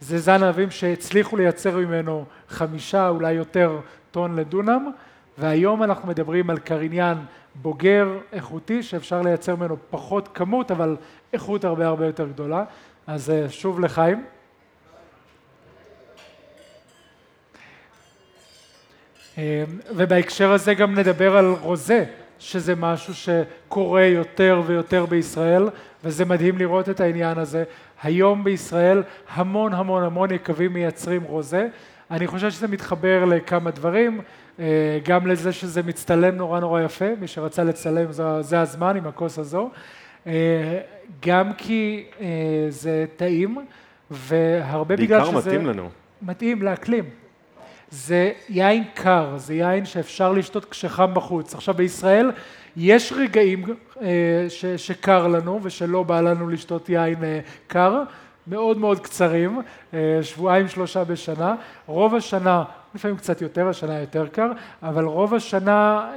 [0.00, 4.90] זה זן ענבים שהצליחו לייצר ממנו חמישה, אולי יותר טון לדונם,
[5.38, 7.18] והיום אנחנו מדברים על קריניאן
[7.54, 10.96] בוגר, איכותי, שאפשר לייצר ממנו פחות כמות, אבל
[11.32, 12.64] איכות הרבה הרבה יותר גדולה.
[13.06, 14.24] אז אה, שוב לחיים.
[19.38, 19.64] אה,
[19.96, 22.04] ובהקשר הזה גם נדבר על רוזה,
[22.38, 25.68] שזה משהו שקורה יותר ויותר בישראל,
[26.04, 27.64] וזה מדהים לראות את העניין הזה.
[28.02, 29.02] היום בישראל
[29.34, 31.68] המון המון המון יקבים מייצרים רוזה.
[32.10, 34.20] אני חושב שזה מתחבר לכמה דברים,
[34.60, 39.06] אה, גם לזה שזה מצטלם נורא נורא יפה, מי שרצה לצלם זה, זה הזמן עם
[39.06, 39.70] הכוס הזו,
[40.26, 40.32] אה,
[41.26, 42.26] גם כי אה,
[42.68, 43.58] זה טעים,
[44.10, 45.50] והרבה בגלל בעיקר שזה...
[45.50, 45.88] מתאים לנו.
[46.22, 47.04] מתאים לאקלים.
[47.90, 51.54] זה יין קר, זה יין שאפשר לשתות כשחם בחוץ.
[51.54, 52.30] עכשיו בישראל
[52.76, 53.64] יש רגעים
[54.02, 54.06] אה,
[54.48, 58.02] ש, שקר לנו ושלא בא לנו לשתות יין אה, קר,
[58.46, 59.60] מאוד מאוד קצרים,
[59.94, 61.54] אה, שבועיים שלושה בשנה.
[61.86, 64.50] רוב השנה, לפעמים קצת יותר, השנה יותר קר,
[64.82, 66.10] אבל רוב השנה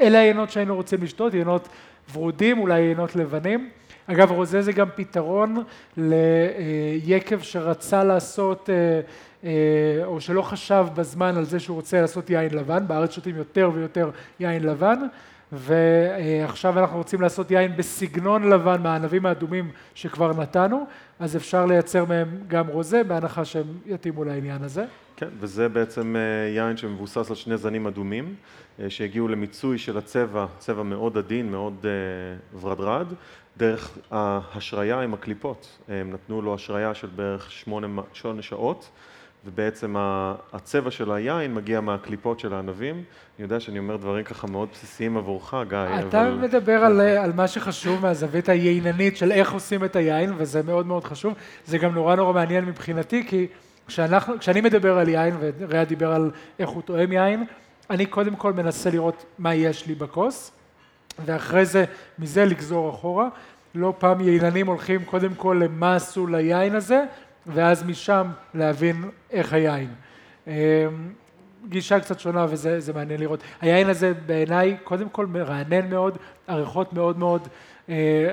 [0.00, 1.68] אלה היינות שהיינו רוצים לשתות, יינות
[2.12, 3.70] ורודים, אולי יינות לבנים.
[4.06, 5.62] אגב, רוזה זה גם פתרון
[5.96, 9.00] ליקב שרצה לעשות, אה,
[9.44, 13.70] אה, או שלא חשב בזמן על זה שהוא רוצה לעשות יין לבן, בארץ שותים יותר
[13.74, 14.98] ויותר יין לבן,
[15.52, 20.86] ועכשיו אנחנו רוצים לעשות יין בסגנון לבן מהענבים האדומים שכבר נתנו,
[21.20, 24.84] אז אפשר לייצר מהם גם רוזה, בהנחה שהם יתאימו לעניין הזה.
[25.16, 28.34] כן, וזה בעצם אה, יין שמבוסס על שני זנים אדומים,
[28.88, 33.06] שהגיעו למיצוי של הצבע, צבע מאוד עדין, מאוד אה, ורדרד,
[33.56, 35.78] דרך ההשריה עם הקליפות.
[35.88, 37.86] הם נתנו לו השריה של בערך שמונה,
[38.40, 38.90] שעות,
[39.46, 39.94] ובעצם
[40.52, 42.94] הצבע של היין מגיע מהקליפות של הענבים.
[42.94, 43.04] אני
[43.38, 46.34] יודע שאני אומר דברים ככה מאוד בסיסיים עבורך, גיא, אתה אבל...
[46.34, 51.04] מדבר על, על מה שחשוב מהזווית הייננית של איך עושים את היין, וזה מאוד מאוד
[51.04, 51.34] חשוב.
[51.64, 53.46] זה גם נורא נורא מעניין מבחינתי, כי
[53.86, 57.44] כשאנחנו, כשאני מדבר על יין, ורע דיבר על איך הוא תואם יין,
[57.90, 60.52] אני קודם כל מנסה לראות מה יש לי בכוס,
[61.24, 61.84] ואחרי זה,
[62.18, 63.28] מזה לגזור אחורה.
[63.74, 67.04] לא פעם ייננים הולכים קודם כל למה עשו ליין הזה,
[67.46, 69.94] ואז משם להבין איך היין.
[70.46, 70.52] אמ,
[71.68, 73.40] גישה קצת שונה וזה זה מעניין לראות.
[73.60, 76.18] היין הזה בעיניי קודם כל מרענן מאוד,
[76.48, 77.48] הריחות מאוד מאוד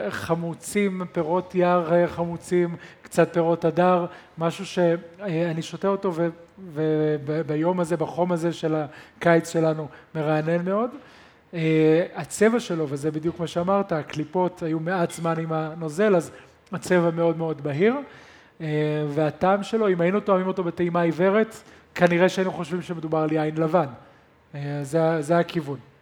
[0.10, 4.06] חמוצים, פירות יער אה, חמוצים, קצת פירות הדר,
[4.38, 6.12] משהו שאני שותה אותו
[6.74, 10.90] וביום הזה, בחום הזה של הקיץ שלנו, מרענן מאוד.
[11.54, 16.32] אה, הצבע שלו, וזה בדיוק מה שאמרת, הקליפות היו מעט זמן עם הנוזל, אז
[16.72, 17.96] הצבע מאוד מאוד בהיר.
[18.62, 18.68] אה,
[19.10, 21.56] והטעם שלו, אם היינו תואמים אותו בטעימה עיוורת,
[21.96, 23.88] כנראה שהיינו חושבים שמדובר על יין לבן.
[24.56, 25.93] אה, זה, זה הכיוון.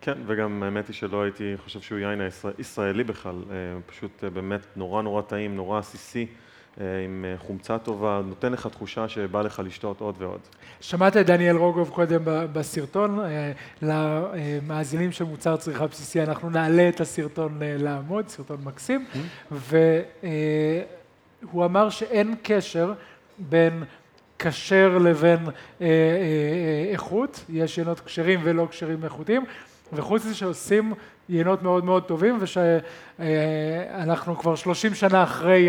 [0.00, 3.54] כן, וגם האמת היא שלא הייתי חושב שהוא יין הישראל- ישראלי בכלל, אה,
[3.86, 6.26] פשוט אה, באמת נורא נורא טעים, נורא עסיסי,
[6.80, 10.40] אה, עם חומצה טובה, נותן לך תחושה שבא לך לשתות עוד ועוד.
[10.80, 13.18] שמעת את דניאל רוגוב קודם בסרטון,
[13.82, 19.06] למאזינים של מוצר צריכה בסיסי, אנחנו נעלה את הסרטון לעמוד, סרטון מקסים,
[19.50, 20.84] והוא
[21.64, 22.92] אמר שאין קשר
[23.38, 23.84] בין
[24.38, 25.88] כשר לבין אה, אה,
[26.92, 29.44] איכות, יש יינות כשרים ולא כשרים איכותיים,
[29.92, 30.92] וחוץ מזה שעושים
[31.28, 35.68] יינות מאוד מאוד טובים ושאנחנו כבר 30 שנה אחרי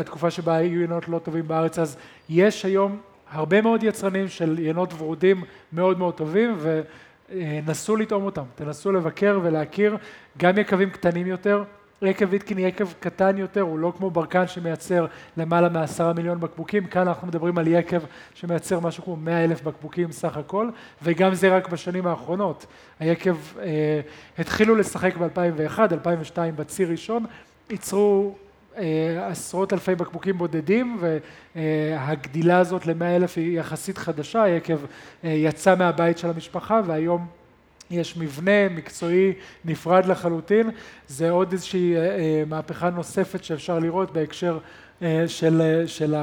[0.00, 1.96] התקופה שבה היו יינות לא טובים בארץ, אז
[2.28, 3.00] יש היום
[3.30, 6.58] הרבה מאוד יצרנים של יינות ורודים מאוד מאוד טובים
[7.30, 9.96] ונסו לטעום אותם, תנסו לבקר ולהכיר
[10.38, 11.64] גם יקבים קטנים יותר
[12.08, 16.86] יקב ויטקין היא יקב קטן יותר, הוא לא כמו ברקן שמייצר למעלה מעשרה מיליון בקבוקים,
[16.86, 18.00] כאן אנחנו מדברים על יקב
[18.34, 20.68] שמייצר משהו כמו מאה אלף בקבוקים סך הכל,
[21.02, 22.66] וגם זה רק בשנים האחרונות.
[23.00, 24.00] היקב אה,
[24.38, 27.24] התחילו לשחק ב-2001, 2002 בציר ראשון,
[27.70, 28.34] ייצרו
[28.76, 31.00] אה, עשרות אלפי בקבוקים בודדים
[31.54, 34.78] והגדילה הזאת למאה אלף היא יחסית חדשה, היקב
[35.24, 37.39] אה, יצא מהבית של המשפחה והיום
[37.90, 39.32] יש מבנה מקצועי
[39.64, 40.70] נפרד לחלוטין,
[41.08, 44.58] זה עוד איזושהי אה, אה, מהפכה נוספת שאפשר לראות בהקשר
[45.02, 46.14] אה, של, של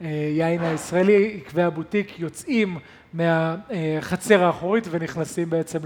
[0.00, 2.78] היין הישראלי, עקבי הבוטיק יוצאים
[3.12, 5.78] מהחצר האחורית ונכנסים בעצם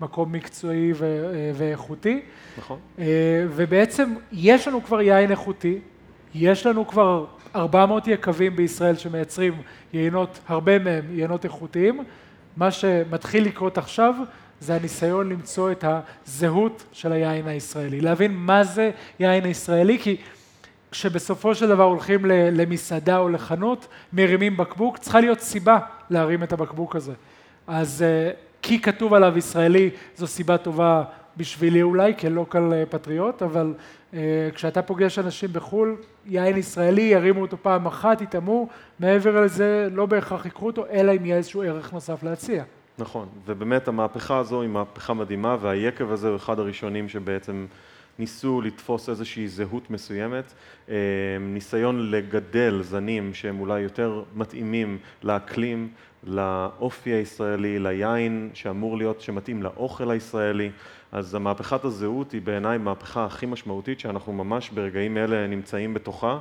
[0.00, 0.92] למקום מקצועי
[1.54, 2.20] ואיכותי.
[2.58, 2.78] נכון.
[3.48, 5.78] ובעצם יש לנו כבר יין איכותי,
[6.34, 7.24] יש לנו כבר
[7.54, 9.54] 400 יקבים בישראל שמייצרים
[9.92, 12.04] יינות, הרבה מהם יינות איכותיים,
[12.56, 14.14] מה שמתחיל לקרות עכשיו
[14.60, 18.90] זה הניסיון למצוא את הזהות של היין הישראלי, להבין מה זה
[19.20, 20.16] יין הישראלי, כי
[20.90, 25.78] כשבסופו של דבר הולכים למסעדה או לחנות, מרימים בקבוק, צריכה להיות סיבה
[26.10, 27.12] להרים את הבקבוק הזה.
[27.66, 28.30] אז אה,
[28.62, 31.04] כי כתוב עליו ישראלי, זו סיבה טובה
[31.36, 33.74] בשבילי אולי, כלוקל אה, פטריוט, אבל
[34.14, 35.96] אה, כשאתה פוגש אנשים בחו"ל,
[36.26, 38.68] יין ישראלי, ירימו אותו פעם אחת, יטעמו,
[39.00, 42.64] מעבר לזה לא בהכרח ייקחו אותו, אלא אם יהיה איזשהו ערך נוסף להציע.
[42.98, 47.66] נכון, ובאמת המהפכה הזו היא מהפכה מדהימה והיקב הזה הוא אחד הראשונים שבעצם
[48.18, 50.52] ניסו לתפוס איזושהי זהות מסוימת,
[50.88, 50.94] אה,
[51.40, 55.88] ניסיון לגדל זנים שהם אולי יותר מתאימים לאקלים,
[56.24, 60.70] לאופי הישראלי, ליין שאמור להיות, שמתאים לאוכל הישראלי,
[61.12, 66.38] אז המהפכת הזהות היא בעיניי מהפכה הכי משמעותית שאנחנו ממש ברגעים אלה נמצאים בתוכה,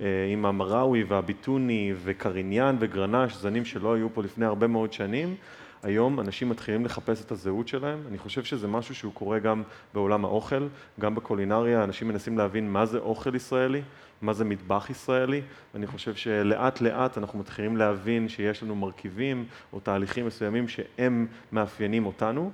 [0.00, 5.34] אה, עם המראוי והביטוני וקריניאן וגרנש, זנים שלא היו פה לפני הרבה מאוד שנים.
[5.82, 9.62] היום אנשים מתחילים לחפש את הזהות שלהם, אני חושב שזה משהו שהוא קורה גם
[9.94, 10.66] בעולם האוכל,
[11.00, 13.82] גם בקולינריה, אנשים מנסים להבין מה זה אוכל ישראלי,
[14.22, 15.42] מה זה מטבח ישראלי,
[15.74, 22.06] אני חושב שלאט לאט אנחנו מתחילים להבין שיש לנו מרכיבים או תהליכים מסוימים שהם מאפיינים
[22.06, 22.50] אותנו.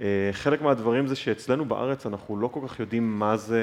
[0.00, 3.62] אה, חלק מהדברים זה שאצלנו בארץ אנחנו לא כל כך יודעים מה זה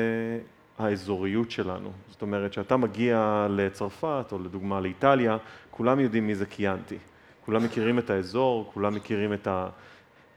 [0.80, 1.92] האזוריות שלנו.
[2.10, 5.38] זאת אומרת, כשאתה מגיע לצרפת או לדוגמה לאיטליה,
[5.72, 6.98] כולם יודעים מי זה קיאנטי.
[7.50, 9.68] כולם מכירים את האזור, כולם מכירים את, ה,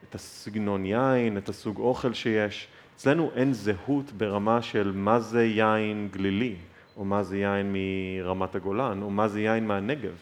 [0.08, 2.68] את הסגנון יין, את הסוג אוכל שיש.
[2.96, 6.56] אצלנו אין זהות ברמה של מה זה יין גלילי,
[6.96, 10.12] או מה זה יין מרמת הגולן, או מה זה יין מהנגב.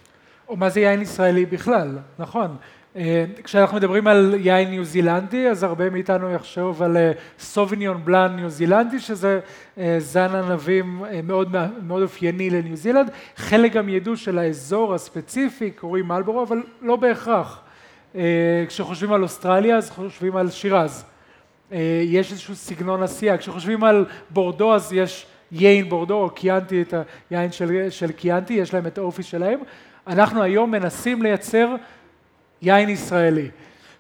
[0.48, 2.56] או מה זה יין ישראלי בכלל, נכון.
[2.96, 6.96] אה, כשאנחנו מדברים על יין ניו זילנדי, אז הרבה מאיתנו יחשוב על
[7.38, 9.40] סוביניון בלאן ניו זילנדי, שזה
[9.78, 13.10] אה, זן ענבים אה, מאוד, מאוד אופייני לניו זילנד.
[13.36, 17.60] חלק גם ידעו של האזור הספציפי, קוראים מלבורו, אבל לא בהכרח.
[18.68, 21.04] כשחושבים על אוסטרליה, אז חושבים על שירז.
[22.04, 23.38] יש איזשהו סגנון עשייה.
[23.38, 26.94] כשחושבים על בורדו, אז יש יין בורדו, או קיאנטי, את
[27.30, 29.60] היין של, של קיאנטי, יש להם את האופי שלהם.
[30.06, 31.76] אנחנו היום מנסים לייצר
[32.62, 33.48] יין ישראלי.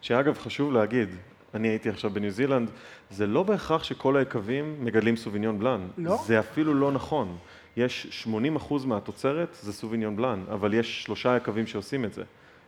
[0.00, 1.08] שאגב, חשוב להגיד,
[1.54, 2.70] אני הייתי עכשיו בניו זילנד,
[3.10, 5.88] זה לא בהכרח שכל היקבים מגדלים סוביניון בלאן.
[5.98, 6.18] לא?
[6.26, 7.36] זה אפילו לא נכון.
[7.76, 12.22] יש 80 אחוז מהתוצרת זה סוביניון בלאן, אבל יש שלושה יקבים שעושים את זה.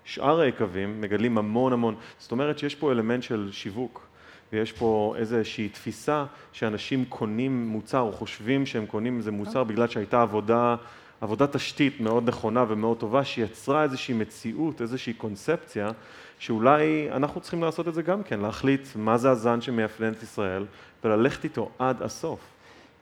[0.04, 4.06] שאר היקבים מגדלים המון המון, זאת אומרת שיש פה אלמנט של שיווק.
[4.52, 10.22] ויש פה איזושהי תפיסה שאנשים קונים מוצר או חושבים שהם קונים איזה מוצר בגלל שהייתה
[10.22, 10.76] עבודה
[11.22, 15.90] עבודת תשתית מאוד נכונה ומאוד טובה, שיצרה איזושהי מציאות, איזושהי קונספציה,
[16.38, 20.66] שאולי אנחנו צריכים לעשות את זה גם כן, להחליט מה זה הזן שמאפיין את ישראל,
[21.04, 22.40] וללכת איתו עד הסוף.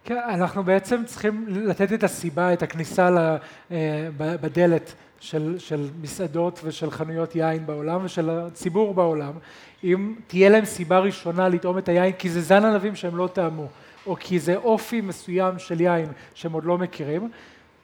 [0.04, 3.36] כן, אנחנו בעצם צריכים לתת את הסיבה, את הכניסה
[3.70, 9.32] אה, בדלת של, של מסעדות ושל חנויות יין בעולם ושל הציבור בעולם,
[9.84, 13.66] אם תהיה להם סיבה ראשונה לטעום את היין, כי זה זן ענבים שהם לא טעמו,
[14.06, 17.28] או כי זה אופי מסוים של יין שהם עוד לא מכירים,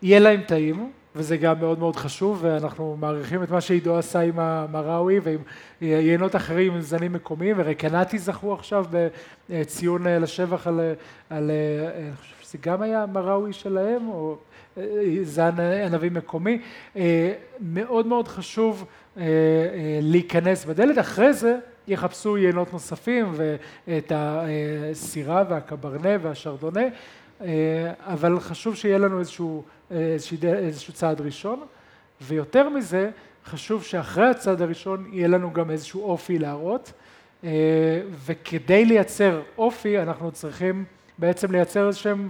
[0.03, 4.39] יהיה להם טעים, וזה גם מאוד מאוד חשוב, ואנחנו מעריכים את מה שעידו עשה עם
[4.39, 5.39] המראוי ועם
[5.81, 8.85] יינות אחרים עם זנים מקומיים, ורקנטי זכו עכשיו
[9.51, 10.81] בציון לשבח על,
[11.31, 11.51] על,
[11.97, 14.37] אני חושב שזה גם היה מראוי שלהם, או
[15.23, 16.59] זן ענבים מקומי.
[17.61, 18.85] מאוד מאוד חשוב
[20.03, 21.57] להיכנס בדלת, אחרי זה
[21.89, 23.33] יחפשו יינות נוספים
[23.89, 26.85] ואת הסירה והקברנה והשרדונה,
[28.01, 31.61] אבל חשוב שיהיה לנו איזשהו איזשהו צעד ראשון,
[32.21, 33.11] ויותר מזה,
[33.47, 36.93] חשוב שאחרי הצעד הראשון יהיה לנו גם איזשהו אופי להראות,
[37.45, 37.51] אה,
[38.27, 40.85] וכדי לייצר אופי אנחנו צריכים
[41.19, 42.29] בעצם לייצר איזה שהם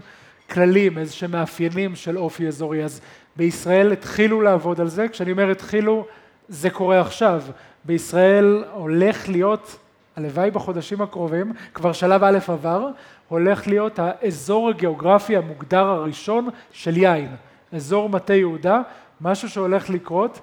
[0.50, 2.84] כללים, איזה שהם מאפיינים של אופי אזורי.
[2.84, 3.00] אז
[3.36, 6.06] בישראל התחילו לעבוד על זה, כשאני אומר התחילו,
[6.48, 7.42] זה קורה עכשיו.
[7.84, 9.76] בישראל הולך להיות,
[10.16, 12.88] הלוואי בחודשים הקרובים, כבר שלב א' עבר,
[13.28, 17.36] הולך להיות האזור הגיאוגרפי המוגדר הראשון של יין.
[17.72, 18.82] אזור מטה יהודה,
[19.20, 20.40] משהו שהולך לקרות.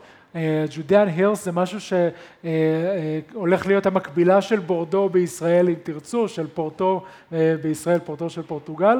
[0.70, 6.28] ג'ודיאן uh, הירס זה משהו שהולך uh, uh, להיות המקבילה של בורדו בישראל, אם תרצו,
[6.28, 8.98] של פורטו uh, בישראל, פורטו של פורטוגל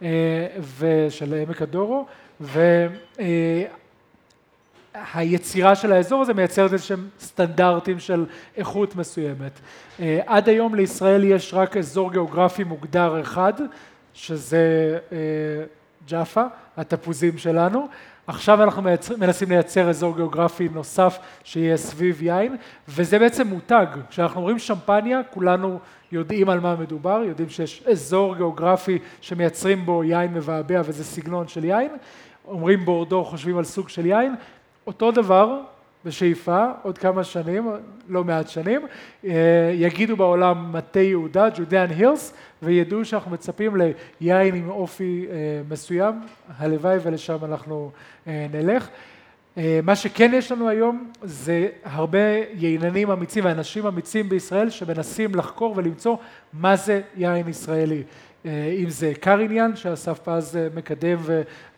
[0.00, 0.04] uh,
[0.78, 2.06] ושל עמק הדורו,
[5.14, 9.52] והיצירה של האזור הזה מייצרת איזשהם סטנדרטים של איכות מסוימת.
[9.98, 13.52] Uh, עד היום לישראל יש רק אזור גיאוגרפי מוגדר אחד,
[14.14, 15.14] שזה uh,
[16.08, 16.44] ג'אפה,
[16.76, 17.88] התפוזים שלנו.
[18.26, 22.56] עכשיו אנחנו מייצר, מנסים לייצר אזור גיאוגרפי נוסף שיהיה סביב יין,
[22.88, 23.86] וזה בעצם מותג.
[24.10, 25.78] כשאנחנו אומרים שמפניה, כולנו
[26.12, 31.64] יודעים על מה מדובר, יודעים שיש אזור גיאוגרפי שמייצרים בו יין מבעבע וזה סגנון של
[31.64, 31.90] יין.
[32.48, 34.34] אומרים בורדו, חושבים על סוג של יין.
[34.86, 35.60] אותו דבר,
[36.04, 37.70] בשאיפה, עוד כמה שנים,
[38.08, 38.86] לא מעט שנים,
[39.24, 39.30] אה,
[39.74, 42.34] יגידו בעולם מטה יהודה, ג'ודיאן הילס,
[42.64, 43.76] וידעו שאנחנו מצפים
[44.20, 45.34] ליין עם אופי אה,
[45.68, 46.20] מסוים,
[46.58, 47.90] הלוואי ולשם אנחנו
[48.26, 48.88] אה, נלך.
[49.82, 52.18] מה שכן יש לנו היום זה הרבה
[52.54, 56.16] ייננים אמיצים ואנשים אמיצים בישראל שמנסים לחקור ולמצוא
[56.52, 58.02] מה זה יין ישראלי.
[58.46, 61.18] אה, אם זה עיקר עניין שאסף פז אה, מקדם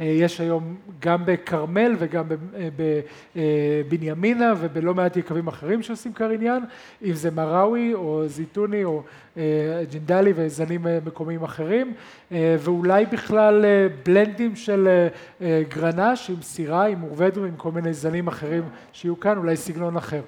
[0.01, 2.25] ויש היום גם בכרמל וגם
[3.37, 6.65] בבנימינה ובלא מעט יקבים אחרים שעושים עיקר עניין,
[7.05, 9.03] אם זה מראוי או זיתוני או
[9.37, 9.43] אה,
[9.91, 11.93] ג'ינדלי וזנים מקומיים אחרים
[12.31, 13.65] ואולי בכלל
[14.07, 15.09] בלנדים של
[15.69, 18.63] גרנש עם סירה, עם עורבדו, עם כל מיני זנים אחרים
[18.93, 20.21] שיהיו כאן, אולי סגנון אחר.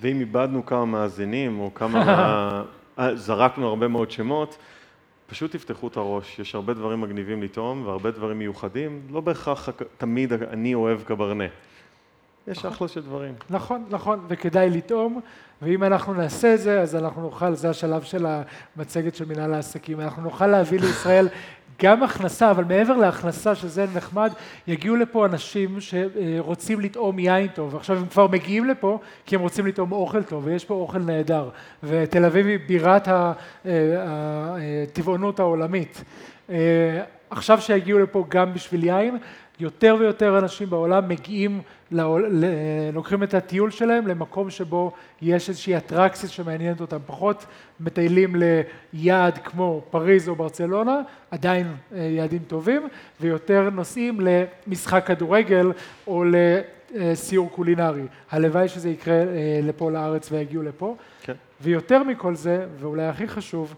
[0.00, 2.62] ואם איבדנו כמה מאזינים או כמה,
[3.14, 4.58] זרקנו הרבה מאוד שמות
[5.26, 9.68] פשוט תפתחו את הראש, יש הרבה דברים מגניבים לטעום והרבה דברים מיוחדים, לא בהכרח
[9.98, 11.44] תמיד אני אוהב קברנה.
[12.48, 12.70] יש נכון.
[12.70, 13.34] אחלה של דברים.
[13.50, 15.20] נכון, נכון, וכדאי לטעום,
[15.62, 18.26] ואם אנחנו נעשה את זה, אז אנחנו נוכל, זה השלב של
[18.76, 21.28] המצגת של מנהל העסקים, אנחנו נוכל להביא לישראל
[21.82, 24.32] גם הכנסה, אבל מעבר להכנסה, שזה נחמד,
[24.66, 27.76] יגיעו לפה אנשים שרוצים לטעום יין טוב.
[27.76, 31.48] עכשיו הם כבר מגיעים לפה כי הם רוצים לטעום אוכל טוב, ויש פה אוכל נהדר.
[31.82, 33.08] ותל אביב היא בירת
[33.64, 36.04] הטבעונות העולמית.
[37.30, 39.18] עכשיו שיגיעו לפה גם בשביל יין,
[39.60, 41.60] יותר ויותר אנשים בעולם מגיעים,
[42.92, 44.92] לוקחים את הטיול שלהם למקום שבו
[45.22, 47.46] יש איזושהי אטרקציה שמעניינת אותם, פחות
[47.80, 48.36] מטיילים
[48.92, 51.00] ליעד כמו פריז או ברצלונה,
[51.30, 52.88] עדיין אה, יעדים טובים,
[53.20, 55.72] ויותר נוסעים למשחק כדורגל
[56.06, 56.24] או
[56.94, 58.02] לסיור קולינרי.
[58.30, 60.96] הלוואי שזה יקרה אה, לפה לארץ ויגיעו לפה.
[61.22, 61.34] כן.
[61.60, 63.74] ויותר מכל זה, ואולי הכי חשוב,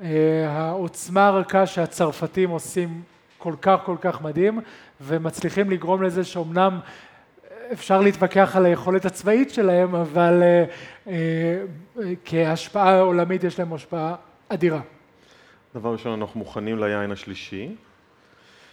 [0.00, 0.08] אה,
[0.48, 3.02] העוצמה הרכה שהצרפתים עושים
[3.38, 4.60] כל כך כל כך מדהים,
[5.00, 6.80] ומצליחים לגרום לזה שאומנם
[7.72, 10.64] אפשר להתווכח על היכולת הצבאית שלהם, אבל אה,
[11.08, 14.14] אה, כהשפעה עולמית יש להם השפעה
[14.48, 14.80] אדירה.
[15.74, 17.74] דבר ראשון, אנחנו מוכנים ליין השלישי.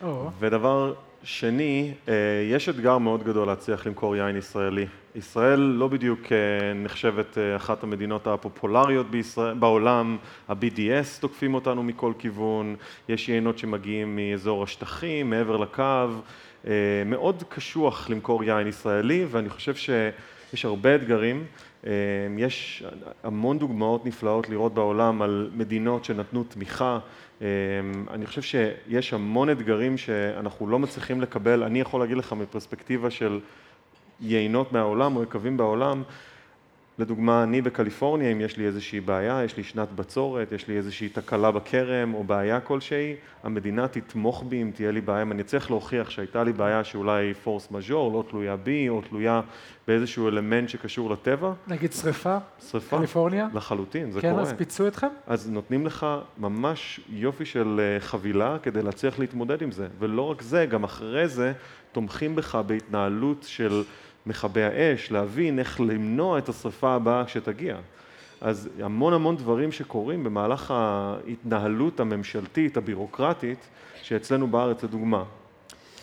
[0.04, 0.30] או.
[0.40, 0.94] ודבר
[1.24, 2.14] שני, אה,
[2.52, 4.86] יש אתגר מאוד גדול להצליח למכור יין ישראלי.
[5.16, 6.20] ישראל לא בדיוק
[6.76, 10.18] נחשבת אחת המדינות הפופולריות בישראל, בעולם,
[10.48, 12.76] ה-BDS תוקפים אותנו מכל כיוון,
[13.10, 16.08] יש יינות שמגיעים מאזור השטחים, מעבר לקו,
[17.06, 21.46] מאוד קשוח למכור יין ישראלי ואני חושב שיש הרבה אתגרים,
[22.38, 22.84] יש
[23.24, 27.00] המון דוגמאות נפלאות לראות בעולם על מדינות שנתנו תמיכה,
[28.12, 33.40] אני חושב שיש המון אתגרים שאנחנו לא מצליחים לקבל, אני יכול להגיד לך מפרספקטיבה של
[34.22, 36.04] יינות מהעולם או יקבים בעולם,
[37.00, 41.10] לדוגמה, אני בקליפורניה, אם יש לי איזושהי בעיה, יש לי שנת בצורת, יש לי איזושהי
[41.10, 45.72] תקלה בכרם או בעיה כלשהי, המדינה תתמוך בי אם תהיה לי בעיה, אם אני צריך
[45.72, 49.42] להוכיח שהייתה לי בעיה שאולי פורס מז'ור, לא תלויה בי, או תלויה
[49.88, 51.54] באיזשהו אלמנט שקשור לטבע.
[51.68, 52.38] נגיד שריפה?
[52.70, 52.98] שריפה.
[52.98, 53.48] קליפורניה?
[53.54, 54.44] לחלוטין, זה כן, קורה.
[54.44, 55.08] כן, אז פיצו אתכם?
[55.28, 56.06] אז נותנים לך
[56.38, 61.28] ממש יופי של אה, חבילה כדי להצליח להתמודד עם זה, ולא רק זה, גם אחרי
[61.28, 61.54] זה
[61.92, 63.84] תומכים בך בהתנהלות של...
[64.26, 67.78] מכבי האש, להבין איך למנוע את השרפה הבאה כשתגיע.
[68.42, 73.70] אז המון המון דברים שקורים במהלך ההתנהלות הממשלתית, הבירוקרטית,
[74.02, 75.24] שאצלנו בארץ לדוגמה.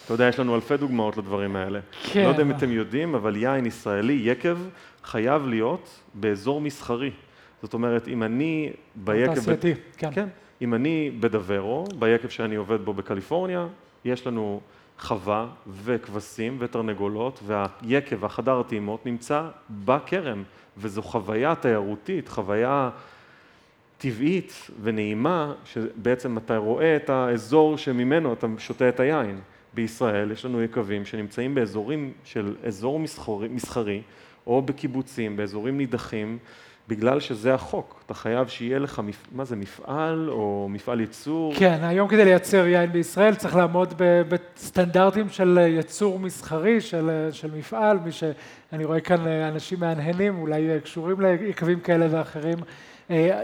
[0.04, 1.80] אתה יודע, יש לנו אלפי דוגמאות לדברים האלה.
[2.02, 2.24] כן.
[2.24, 4.58] לא יודע אם אתם יודעים, אבל יין ישראלי, יקב,
[5.04, 7.10] חייב להיות באזור מסחרי.
[7.62, 9.34] זאת אומרת, אם אני ביקב...
[9.34, 10.10] תעשייתי, כן.
[10.12, 10.28] כן.
[10.62, 13.66] אם אני בדוורו, ביקב שאני עובד בו בקליפורניה,
[14.04, 14.60] יש לנו
[15.00, 15.46] חווה
[15.84, 19.48] וכבשים ותרנגולות והיקב, החדר הטעימות, נמצא
[19.84, 20.42] בכרם,
[20.76, 22.90] וזו חוויה תיירותית, חוויה
[23.98, 29.40] טבעית ונעימה, שבעצם אתה רואה את האזור שממנו אתה שותה את היין.
[29.74, 34.02] בישראל יש לנו יקבים שנמצאים באזורים של אזור מסחרי, מסחרי
[34.46, 36.38] או בקיבוצים, באזורים נידחים,
[36.90, 38.02] בגלל שזה החוק.
[38.06, 41.54] אתה חייב שיהיה לך, מה זה, מפעל או מפעל ייצור?
[41.54, 43.94] כן, היום כדי לייצר יין בישראל צריך לעמוד
[44.28, 51.20] בסטנדרטים של ייצור מסחרי, של, של מפעל, מי שאני רואה כאן אנשים מהנהנים, אולי קשורים
[51.20, 52.58] ליקבים כאלה ואחרים.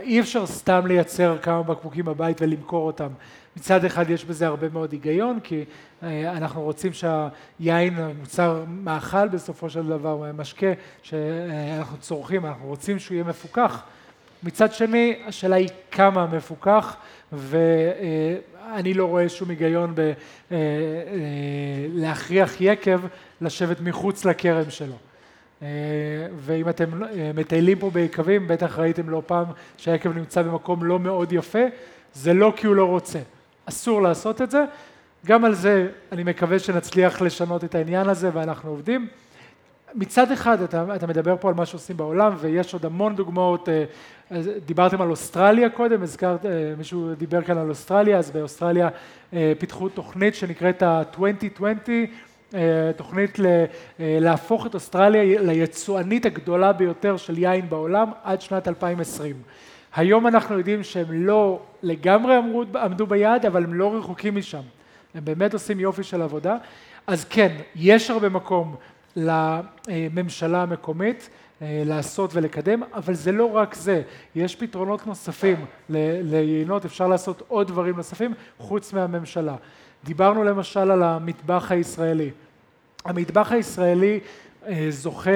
[0.02, 3.08] אי אפשר סתם לייצר כמה בקבוקים בבית ולמכור אותם.
[3.56, 5.64] מצד אחד יש בזה הרבה מאוד היגיון, כי
[6.02, 10.66] אנחנו רוצים שהיין, מוצר מאכל בסופו של דבר, משקה
[11.02, 13.82] שאנחנו צורכים, אנחנו רוצים שהוא יהיה מפוקח.
[14.42, 16.96] מצד שני, השאלה היא כמה מפוקח,
[17.32, 19.94] ואני לא רואה שום היגיון
[21.94, 23.00] בלהכריח יקב
[23.40, 24.94] לשבת מחוץ לכרם שלו.
[26.36, 26.90] ואם אתם
[27.34, 29.44] מטיילים פה ביקבים, בטח ראיתם לא פעם
[29.76, 31.64] שהיקב נמצא במקום לא מאוד יפה,
[32.14, 33.18] זה לא כי הוא לא רוצה,
[33.66, 34.64] אסור לעשות את זה.
[35.26, 39.08] גם על זה אני מקווה שנצליח לשנות את העניין הזה ואנחנו עובדים.
[39.94, 43.68] מצד אחד אתה, אתה מדבר פה על מה שעושים בעולם ויש עוד המון דוגמאות,
[44.66, 46.46] דיברתם על אוסטרליה קודם, הזכרת,
[46.78, 48.88] מישהו דיבר כאן על אוסטרליה, אז באוסטרליה
[49.58, 51.62] פיתחו תוכנית שנקראת ה-2020,
[52.96, 53.38] תוכנית
[53.98, 59.36] להפוך את אוסטרליה ליצואנית הגדולה ביותר של יין בעולם עד שנת 2020.
[59.96, 62.34] היום אנחנו יודעים שהם לא לגמרי
[62.82, 64.62] עמדו ביעד, אבל הם לא רחוקים משם.
[65.14, 66.56] הם באמת עושים יופי של עבודה.
[67.06, 68.76] אז כן, יש הרבה מקום
[69.16, 71.28] לממשלה המקומית
[71.60, 74.02] לעשות ולקדם, אבל זה לא רק זה,
[74.34, 79.54] יש פתרונות נוספים ליינות, אפשר לעשות עוד דברים נוספים חוץ מהממשלה.
[80.04, 82.30] דיברנו למשל על המטבח הישראלי.
[83.06, 84.20] המטבח הישראלי
[84.88, 85.30] זוכה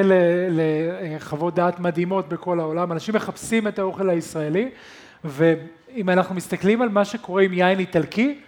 [0.50, 4.68] לחוות דעת מדהימות בכל העולם, אנשים מחפשים את האוכל הישראלי,
[5.24, 8.38] ואם אנחנו מסתכלים על מה שקורה עם יין איטלקי,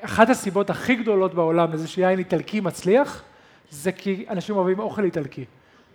[0.00, 3.22] אחת הסיבות הכי גדולות בעולם לזה שיין איטלקי מצליח,
[3.70, 5.44] זה כי אנשים אוהבים אוכל איטלקי.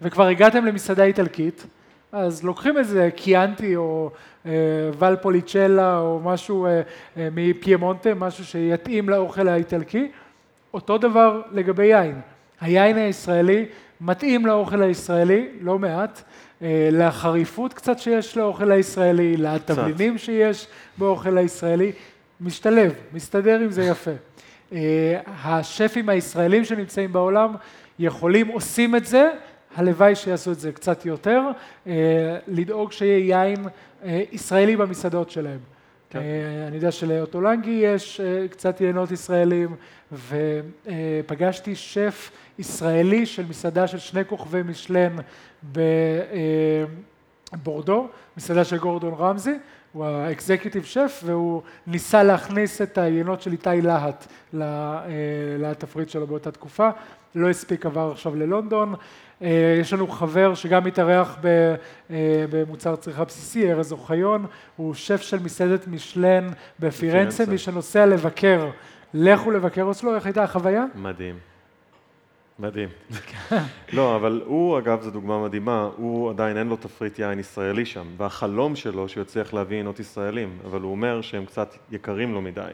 [0.01, 1.65] וכבר הגעתם למסעדה איטלקית,
[2.11, 4.11] אז לוקחים איזה קיאנטי או
[4.99, 6.67] ולפוליצ'לה או משהו
[7.17, 10.11] מפיימונטה, משהו שיתאים לאוכל האיטלקי,
[10.77, 12.21] אותו דבר לגבי יין.
[12.61, 13.65] היין הישראלי
[14.01, 16.21] מתאים לאוכל הישראלי, לא מעט,
[16.91, 20.67] לחריפות קצת שיש לאוכל הישראלי, לתבלינים שיש
[20.97, 21.91] באוכל הישראלי,
[22.41, 24.11] משתלב, מסתדר עם זה יפה.
[25.43, 27.55] השפים הישראלים שנמצאים בעולם
[27.99, 29.29] יכולים, עושים את זה,
[29.75, 31.41] הלוואי שיעשו את זה קצת יותר,
[32.47, 33.65] לדאוג שיהיה יין
[34.31, 35.59] ישראלי במסעדות שלהם.
[36.09, 36.19] כן.
[36.67, 38.21] אני יודע שלאוטולנגי יש
[38.51, 39.75] קצת יינות ישראלים,
[40.11, 45.15] ופגשתי שף ישראלי של מסעדה של שני כוכבי משלן
[47.53, 49.53] בבורדו, מסעדה של גורדון רמזי,
[49.93, 54.27] הוא האקזקיוטיב שף והוא ניסה להכניס את היינות של איתי להט
[55.59, 56.89] לתפריט שלו באותה תקופה,
[57.35, 58.95] לא הספיק עבר עכשיו ללונדון,
[59.81, 61.37] יש לנו חבר שגם מתארח
[62.49, 64.45] במוצר צריכה בסיסי, ארז אוחיון,
[64.75, 66.49] הוא שף של מסעדת משלן
[66.79, 68.69] בפירנצה, מי שנוסע לבקר,
[69.19, 70.85] לכו לבקר אצלו, איך הייתה החוויה?
[70.95, 71.37] מדהים.
[72.59, 72.89] מדהים.
[73.93, 78.07] לא, אבל הוא, אגב, זו דוגמה מדהימה, הוא עדיין אין לו תפריט יין ישראלי שם,
[78.17, 82.71] והחלום שלו שהוא יצליח להביא עינות ישראלים, אבל הוא אומר שהם קצת יקרים לו מדי.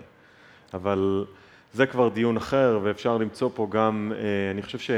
[0.74, 1.26] אבל
[1.74, 4.12] זה כבר דיון אחר, ואפשר למצוא פה גם,
[4.52, 4.96] אני חושב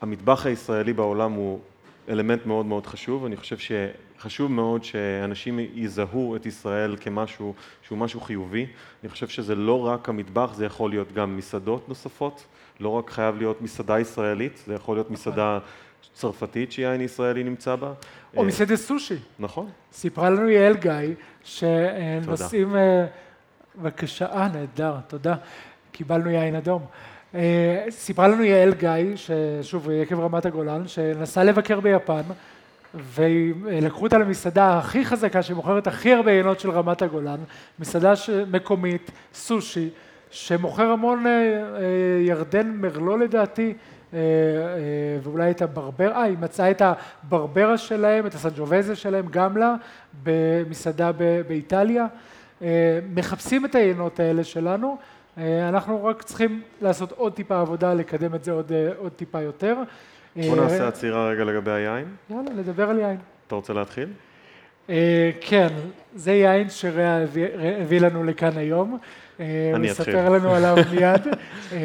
[0.00, 1.60] שהמטבח הישראלי בעולם הוא
[2.08, 8.20] אלמנט מאוד מאוד חשוב, אני חושב שחשוב מאוד שאנשים יזהו את ישראל כמשהו שהוא משהו
[8.20, 8.66] חיובי,
[9.02, 12.46] אני חושב שזה לא רק המטבח, זה יכול להיות גם מסעדות נוספות.
[12.80, 15.58] לא רק חייב להיות מסעדה ישראלית, זה יכול להיות מסעדה
[16.14, 17.92] צרפתית שיין ישראלי נמצא בה.
[18.36, 19.16] או מסעדת סושי.
[19.38, 19.70] נכון.
[19.92, 20.92] סיפרה לנו יעל גיא,
[21.44, 22.76] שנוסעים...
[23.80, 25.34] בבקשה, אה, נהדר, תודה.
[25.92, 26.86] קיבלנו יין אדום.
[27.90, 32.22] סיפרה לנו יעל גיא, ששוב, יקב רמת הגולן, שנסעה לבקר ביפן,
[32.94, 37.38] ולקחו אותה למסעדה הכי חזקה, שמוכרת הכי הרבה יינות של רמת הגולן,
[37.78, 38.12] מסעדה
[38.50, 39.88] מקומית, סושי.
[40.30, 41.24] שמוכר המון
[42.26, 43.74] ירדן מרלו לדעתי,
[45.22, 49.74] ואולי את הברבר, אה, היא מצאה את הברברה שלהם, את הסנג'ובזה שלהם גם לה,
[50.22, 51.10] במסעדה
[51.48, 52.06] באיטליה.
[53.14, 54.98] מחפשים את היינות האלה שלנו,
[55.68, 59.76] אנחנו רק צריכים לעשות עוד טיפה עבודה, לקדם את זה עוד, עוד טיפה יותר.
[60.36, 62.04] בוא נעשה עצירה רגע לגבי היין.
[62.30, 63.16] יאללה, נדבר על יין.
[63.46, 64.08] אתה רוצה להתחיל?
[65.40, 65.68] כן,
[66.14, 67.18] זה יין שרע
[67.80, 68.98] הביא לנו לכאן היום.
[69.40, 69.74] אני אתחיל.
[69.74, 71.22] הוא יספר לנו עליו מיד.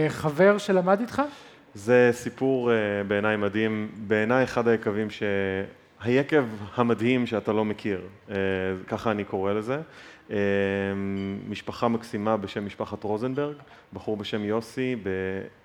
[0.09, 1.21] חבר שלמד איתך?
[1.73, 2.71] זה סיפור
[3.07, 5.07] בעיניי מדהים, בעיניי אחד היקבים
[6.03, 6.45] היקב
[6.75, 8.35] המדהים שאתה לא מכיר, אה,
[8.87, 9.81] ככה אני קורא לזה.
[10.31, 10.37] אה,
[11.49, 13.55] משפחה מקסימה בשם משפחת רוזנברג,
[13.93, 14.95] בחור בשם יוסי,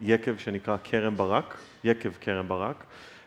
[0.00, 2.84] ביקב שנקרא כרם ברק, יקב כרם ברק.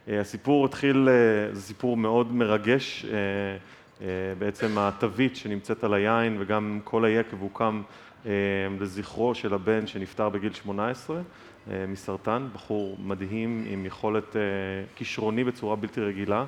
[0.07, 1.07] הסיפור התחיל,
[1.51, 3.05] זה סיפור מאוד מרגש,
[4.39, 7.81] בעצם התווית שנמצאת על היין וגם כל היקב הוקם
[8.79, 11.21] לזכרו של הבן שנפטר בגיל 18
[11.87, 14.35] מסרטן, בחור מדהים עם יכולת
[14.95, 16.45] כישרוני בצורה בלתי רגילה.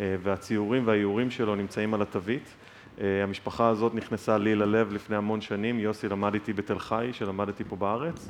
[0.00, 2.54] אה, והציורים והאיורים שלו נמצאים על התווית.
[3.00, 7.64] אה, המשפחה הזאת נכנסה לי ללב לפני המון שנים, יוסי למד איתי בתל חי, שלמדתי
[7.64, 8.28] פה בארץ,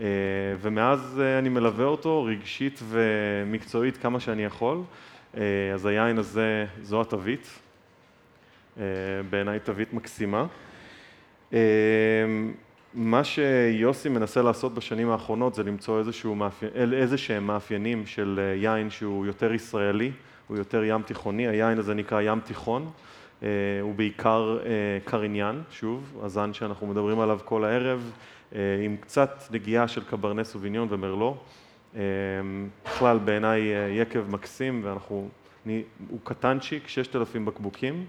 [0.00, 0.04] אה,
[0.60, 4.78] ומאז אני מלווה אותו רגשית ומקצועית כמה שאני יכול.
[5.74, 7.58] אז היין הזה, זו התווית,
[9.30, 10.46] בעיניי תווית מקסימה.
[12.94, 16.02] מה שיוסי מנסה לעשות בשנים האחרונות זה למצוא
[16.74, 20.12] איזה שהם מאפיינים של יין שהוא יותר ישראלי,
[20.50, 22.90] הוא יותר ים תיכוני, היין הזה נקרא ים תיכון,
[23.42, 23.48] אה,
[23.80, 24.70] הוא בעיקר אה,
[25.04, 28.10] קריניאן, שוב, הזן שאנחנו מדברים עליו כל הערב,
[28.54, 31.36] אה, עם קצת נגיעה של קברנס סוביניון ומרלו.
[32.84, 33.60] בכלל בעיניי
[34.00, 35.28] יקב מקסים ואנחנו,
[35.66, 38.06] אני, הוא קטנצ'יק, 6,000 בקבוקים,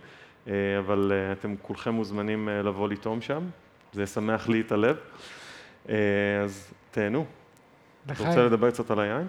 [0.80, 3.44] אבל אתם כולכם מוזמנים לבוא לטעום שם,
[3.94, 4.98] זה ישמח לי את הלב.
[6.44, 7.26] אז תהנו.
[8.06, 9.28] אתה רוצה לדבר קצת על היין?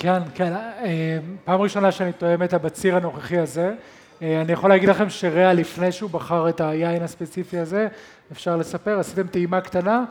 [0.00, 3.74] כן, כן, אה, פעם ראשונה שאני תואם את הבציר הנוכחי הזה.
[4.22, 7.88] אה, אני יכול להגיד לכם שריאה לפני שהוא בחר את היין הספציפי הזה,
[8.32, 10.04] אפשר לספר, עשיתם טעימה קטנה,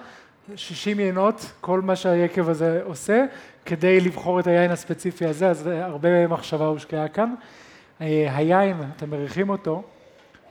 [0.55, 3.25] 60 יינות, כל מה שהיקב הזה עושה,
[3.65, 7.33] כדי לבחור את היין הספציפי הזה, אז הרבה מחשבה הושקעה כאן.
[8.01, 9.83] אה, היין, אתם מריחים אותו,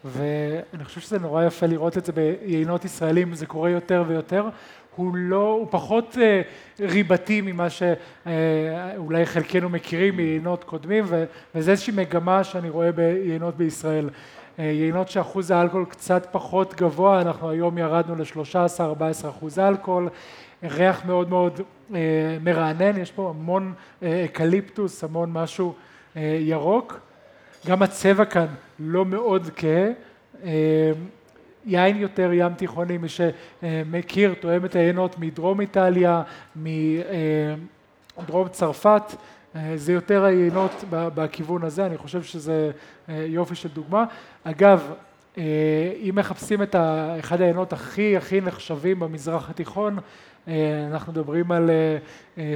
[0.04, 4.48] ואני חושב שזה נורא יפה לראות את זה ביינות ישראלים, זה קורה יותר ויותר.
[4.96, 6.42] הוא לא, הוא פחות אה,
[6.80, 11.04] ריבתי ממה שאולי אה, חלקנו מכירים מיינות קודמים
[11.54, 14.10] וזו איזושהי מגמה שאני רואה ביינות בישראל.
[14.58, 20.08] אה, יינות שאחוז האלכוהול קצת פחות גבוה, אנחנו היום ירדנו ל-13-14 אחוז אלכוהול,
[20.62, 21.60] ריח מאוד מאוד
[22.40, 23.72] מרענן, יש פה המון
[24.02, 25.74] אקליפטוס, המון משהו
[26.40, 27.00] ירוק,
[27.66, 28.46] גם הצבע כאן
[28.78, 29.88] לא מאוד כהה
[31.66, 36.22] יין יותר ים תיכוני, מי שמכיר, תואם את היינות מדרום איטליה,
[36.56, 39.02] מדרום צרפת,
[39.74, 42.70] זה יותר היינות בכיוון הזה, אני חושב שזה
[43.08, 44.04] יופי של דוגמה.
[44.44, 44.92] אגב,
[45.36, 46.76] אם מחפשים את
[47.20, 49.98] אחד היינות הכי הכי נחשבים במזרח התיכון,
[50.90, 51.70] אנחנו מדברים על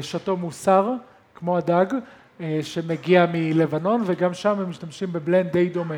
[0.01, 0.93] שאטו מוסר,
[1.35, 1.87] כמו הדג,
[2.63, 5.95] שמגיע מלבנון, וגם שם הם משתמשים בבלנד די דומה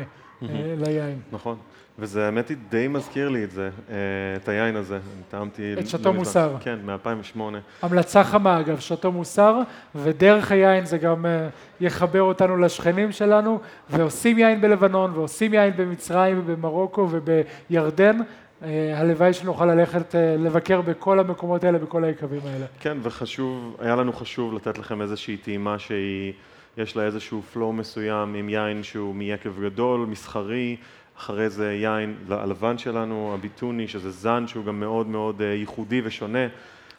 [0.77, 1.19] ליין.
[1.31, 1.57] נכון.
[1.99, 3.95] וזה האמת היא די מזכיר לי את זה, אה,
[4.35, 5.73] את היין הזה, אני טעמתי...
[5.79, 6.55] את שאטו מוסר.
[6.59, 7.39] כן, מ-2008.
[7.81, 9.59] המלצה חמה אגב, שאטו מוסר,
[9.95, 11.47] ודרך היין זה גם אה,
[11.81, 18.17] יחבר אותנו לשכנים שלנו, ועושים יין בלבנון, ועושים יין במצרים ובמרוקו ובירדן.
[18.63, 22.65] אה, הלוואי שנוכל ללכת לבקר בכל המקומות האלה, בכל היקבים האלה.
[22.79, 26.33] כן, וחשוב, היה לנו חשוב לתת לכם איזושהי טעימה שהיא,
[26.77, 30.75] יש לה איזשהו פלואו מסוים עם יין שהוא מיקב גדול, מסחרי.
[31.17, 36.47] אחרי זה יין הלבן שלנו, הביטוני, שזה זן שהוא גם מאוד מאוד אה, ייחודי ושונה.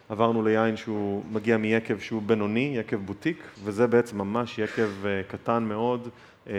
[0.08, 5.62] עברנו ליין שהוא מגיע מיקב שהוא בינוני, יקב בוטיק, וזה בעצם ממש יקב אה, קטן
[5.62, 6.08] מאוד,
[6.46, 6.52] אה,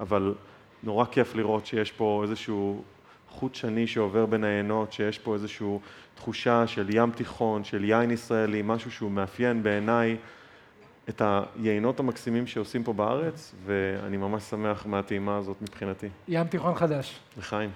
[0.00, 0.34] אבל
[0.82, 2.82] נורא כיף לראות שיש פה איזשהו
[3.28, 5.66] חוט שני שעובר בין העיינות, שיש פה איזושהי
[6.14, 10.16] תחושה של ים תיכון, של יין ישראלי, משהו שהוא מאפיין בעיניי
[11.08, 11.22] את
[11.62, 16.08] היינות המקסימים שעושים פה בארץ, ואני ממש שמח מהטעימה הזאת מבחינתי.
[16.28, 17.20] ים תיכון חדש.
[17.38, 17.70] לחיים.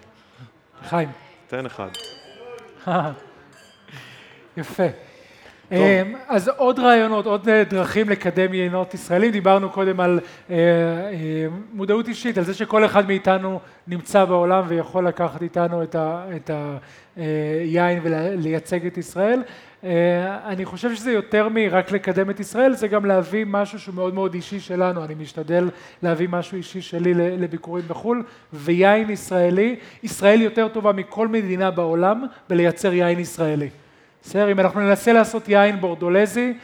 [0.82, 1.08] לחיים.
[1.46, 1.88] תן אחד.
[4.56, 4.86] יפה.
[5.68, 5.78] טוב.
[5.78, 10.20] אמ, אז עוד רעיונות, עוד אה, דרכים לקדם יינות ישראלים, דיברנו קודם על
[10.50, 16.50] אה, אה, מודעות אישית, על זה שכל אחד מאיתנו נמצא בעולם ויכול לקחת איתנו את
[17.16, 19.42] היין ולייצג את ישראל.
[20.44, 24.34] אני חושב שזה יותר מרק לקדם את ישראל, זה גם להביא משהו שהוא מאוד מאוד
[24.34, 25.68] אישי שלנו, אני משתדל
[26.02, 28.22] להביא משהו אישי שלי לביקורים בחו"ל,
[28.52, 33.68] ויין ישראלי, ישראל יותר טובה מכל מדינה בעולם בלייצר יין ישראלי.
[34.22, 34.50] בסדר?
[34.50, 36.54] אם אנחנו ננסה לעשות יין בורדולזי,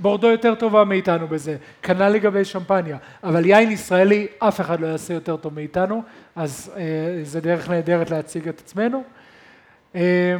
[0.00, 5.14] בורדו יותר טובה מאיתנו בזה, כנ"ל לגבי שמפניה, אבל יין ישראלי אף אחד לא יעשה
[5.14, 6.02] יותר טוב מאיתנו,
[6.36, 6.82] אז אה,
[7.22, 9.02] זה דרך נהדרת להציג את עצמנו.
[9.94, 10.36] אה,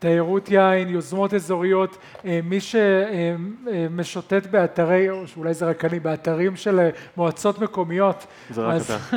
[0.00, 6.78] תיירות יין, יוזמות אזוריות, אה, מי שמשוטט באתרי, או שאולי זה רק אני, באתרים של
[6.78, 8.26] אה, מועצות מקומיות.
[8.50, 9.16] זה רק אז, אתה.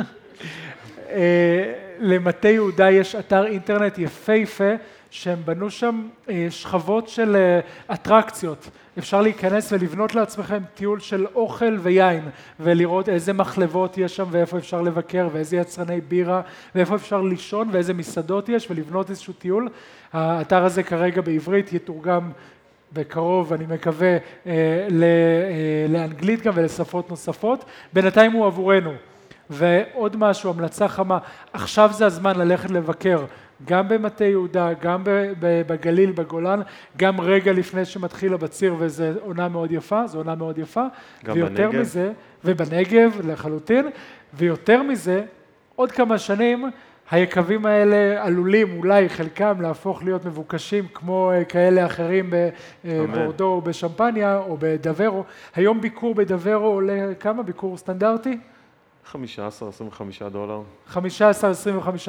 [1.10, 4.72] אה, למטה יהודה יש אתר אינטרנט יפהפה
[5.10, 7.60] שהם בנו שם אה, שכבות של אה,
[7.94, 8.68] אטרקציות.
[8.98, 12.28] אפשר להיכנס ולבנות לעצמכם טיול של אוכל ויין,
[12.60, 16.40] ולראות איזה מחלבות יש שם ואיפה אפשר לבקר, ואיזה יצרני בירה,
[16.74, 19.68] ואיפה אפשר לישון, ואיזה מסעדות יש, ולבנות איזשהו טיול.
[20.12, 22.30] האתר הזה כרגע בעברית יתורגם
[22.92, 24.86] בקרוב, אני מקווה, אה, אה,
[25.88, 27.64] לאנגלית גם ולשפות נוספות.
[27.92, 28.92] בינתיים הוא עבורנו.
[29.50, 31.18] ועוד משהו, המלצה חמה,
[31.52, 33.24] עכשיו זה הזמן ללכת לבקר,
[33.64, 35.02] גם במטה יהודה, גם
[35.40, 36.60] בגליל, בגולן,
[36.96, 40.84] גם רגע לפני שמתחיל הבציר, וזו עונה מאוד יפה, זו עונה מאוד יפה.
[41.24, 41.80] גם ויותר בנגב.
[41.80, 42.12] מזה,
[42.44, 43.86] ובנגב לחלוטין,
[44.34, 45.24] ויותר מזה,
[45.76, 46.70] עוד כמה שנים
[47.10, 52.30] היקבים האלה עלולים אולי חלקם להפוך להיות מבוקשים כמו אה, כאלה אחרים
[52.84, 55.24] בבורדו או בשמפניה או בדוורו.
[55.54, 57.42] היום ביקור בדוורו עולה כמה?
[57.42, 58.38] ביקור סטנדרטי?
[59.12, 59.16] 15-25
[60.32, 60.62] דולר.
[60.92, 60.98] 15-25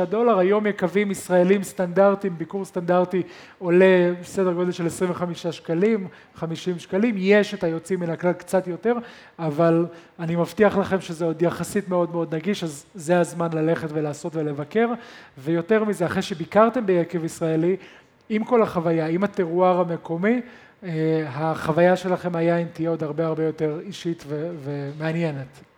[0.10, 3.24] דולר, היום יקבים ישראלים סטנדרטיים, ביקור סטנדרטי
[3.60, 8.94] עולה סדר גודל של 25 שקלים, 50 שקלים, יש את היוצאים מן הכלל קצת יותר,
[9.40, 9.86] אבל
[10.20, 14.90] אני מבטיח לכם שזה עוד יחסית מאוד מאוד נגיש, אז זה הזמן ללכת ולעשות ולבקר,
[15.38, 17.76] ויותר מזה, אחרי שביקרתם ביקב ישראלי,
[18.30, 20.42] עם כל החוויה, עם הטרואר המקומי,
[20.84, 24.24] אה, החוויה שלכם היין תהיה עוד הרבה הרבה יותר אישית
[24.64, 25.75] ומעניינת.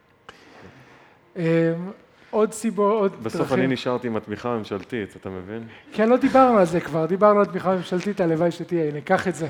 [1.37, 1.43] אמ,
[2.29, 3.23] עוד סיבות, עוד דרכים.
[3.23, 5.63] בסוף אני נשארתי עם התמיכה הממשלתית, אתה מבין?
[5.93, 9.35] כן, לא דיברנו על זה כבר, דיברנו על תמיכה ממשלתית, הלוואי שתהיה, הנה, קח את
[9.35, 9.47] זה.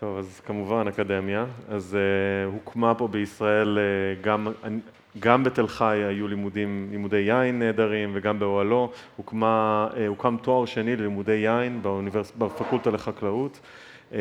[0.00, 1.44] טוב, אז כמובן אקדמיה.
[1.68, 4.48] אז uh, הוקמה פה בישראל uh, גם,
[5.18, 10.96] גם בתל חי היו לימודים, לימודי יין נהדרים, וגם באוהלו הוקמה, uh, הוקם תואר שני
[10.96, 12.32] ללימודי יין באוניברס...
[12.38, 13.60] בפקולטה לחקלאות.
[14.10, 14.14] Uh,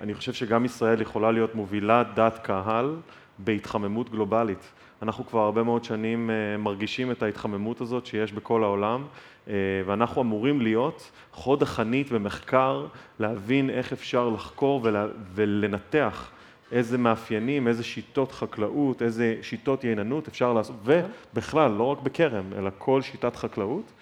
[0.00, 2.96] אני חושב שגם ישראל יכולה להיות מובילת דעת קהל
[3.38, 4.72] בהתחממות גלובלית.
[5.02, 9.04] אנחנו כבר הרבה מאוד שנים uh, מרגישים את ההתחממות הזאת שיש בכל העולם,
[9.46, 9.50] uh,
[9.86, 12.86] ואנחנו אמורים להיות חוד החנית במחקר,
[13.18, 14.86] להבין איך אפשר לחקור
[15.34, 16.30] ולנתח
[16.72, 22.70] איזה מאפיינים, איזה שיטות חקלאות, איזה שיטות יעננות אפשר לעשות, ובכלל, לא רק בכרם, אלא
[22.78, 23.92] כל שיטת חקלאות,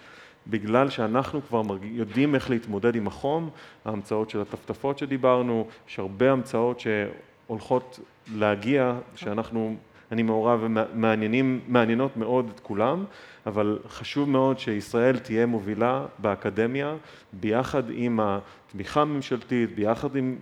[0.47, 1.61] בגלל שאנחנו כבר.
[1.81, 3.49] יודעים איך להתמודד עם החום,
[3.85, 7.99] ההמצאות של הטפטפות שדיברנו, יש הרבה המצאות שהולכות
[8.35, 9.75] להגיע, שאנחנו
[10.11, 13.05] אני מעורב ומעניינות מאוד את כולם,
[13.45, 16.95] אבל חשוב מאוד שישראל תהיה מובילה באקדמיה
[17.33, 20.35] ביחד עם התמיכה הממשלתית, ביחד עם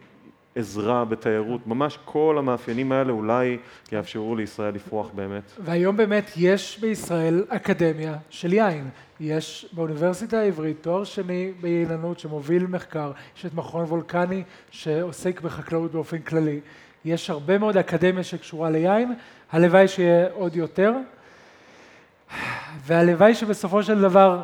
[0.56, 3.58] עזרה בתיירות, ממש כל המאפיינים האלה אולי
[3.92, 5.52] יאפשרו לישראל לפרוח באמת.
[5.64, 8.90] והיום באמת יש בישראל אקדמיה של יין.
[9.20, 16.18] יש באוניברסיטה העברית תואר שני ביעילנות שמוביל מחקר, יש את מכון וולקני שעוסק בחקלאות באופן
[16.18, 16.60] כללי.
[17.06, 19.14] יש הרבה מאוד אקדמיה שקשורה ליין,
[19.52, 20.94] הלוואי שיהיה עוד יותר,
[22.86, 24.42] והלוואי שבסופו של דבר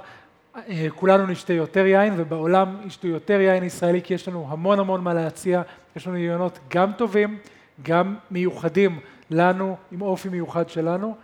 [0.55, 5.01] אה, כולנו נשתה יותר יין, ובעולם ישתו יותר יין ישראלי, כי יש לנו המון המון
[5.01, 5.61] מה להציע,
[5.95, 7.37] יש לנו יונות גם טובים,
[7.83, 8.99] גם מיוחדים
[9.31, 11.15] לנו, עם אופי מיוחד שלנו.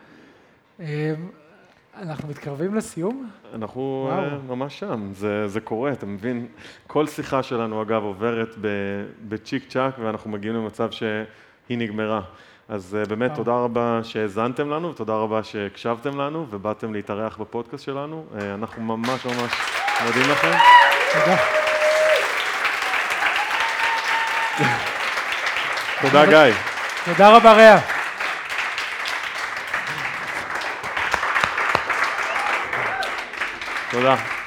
[1.99, 3.29] אנחנו מתקרבים לסיום?
[3.55, 4.23] אנחנו וואו.
[4.23, 6.47] אה, ממש שם, זה, זה קורה, אתה מבין?
[6.87, 8.55] כל שיחה שלנו אגב עוברת
[9.29, 12.21] בצ'יק צ'אק ואנחנו מגיעים למצב שהיא נגמרה.
[12.69, 18.25] אז אה, באמת תודה רבה שהאזנתם לנו ותודה רבה שהקשבתם לנו ובאתם להתארח בפודקאסט שלנו.
[18.39, 19.51] אה, אנחנו ממש ממש
[20.05, 20.51] מודים לכם.
[21.13, 21.37] תודה.
[26.01, 26.55] תודה גיא.
[27.05, 28.00] תודה רבה רע.
[33.91, 34.15] תודה.
[34.17, 34.40] חיים.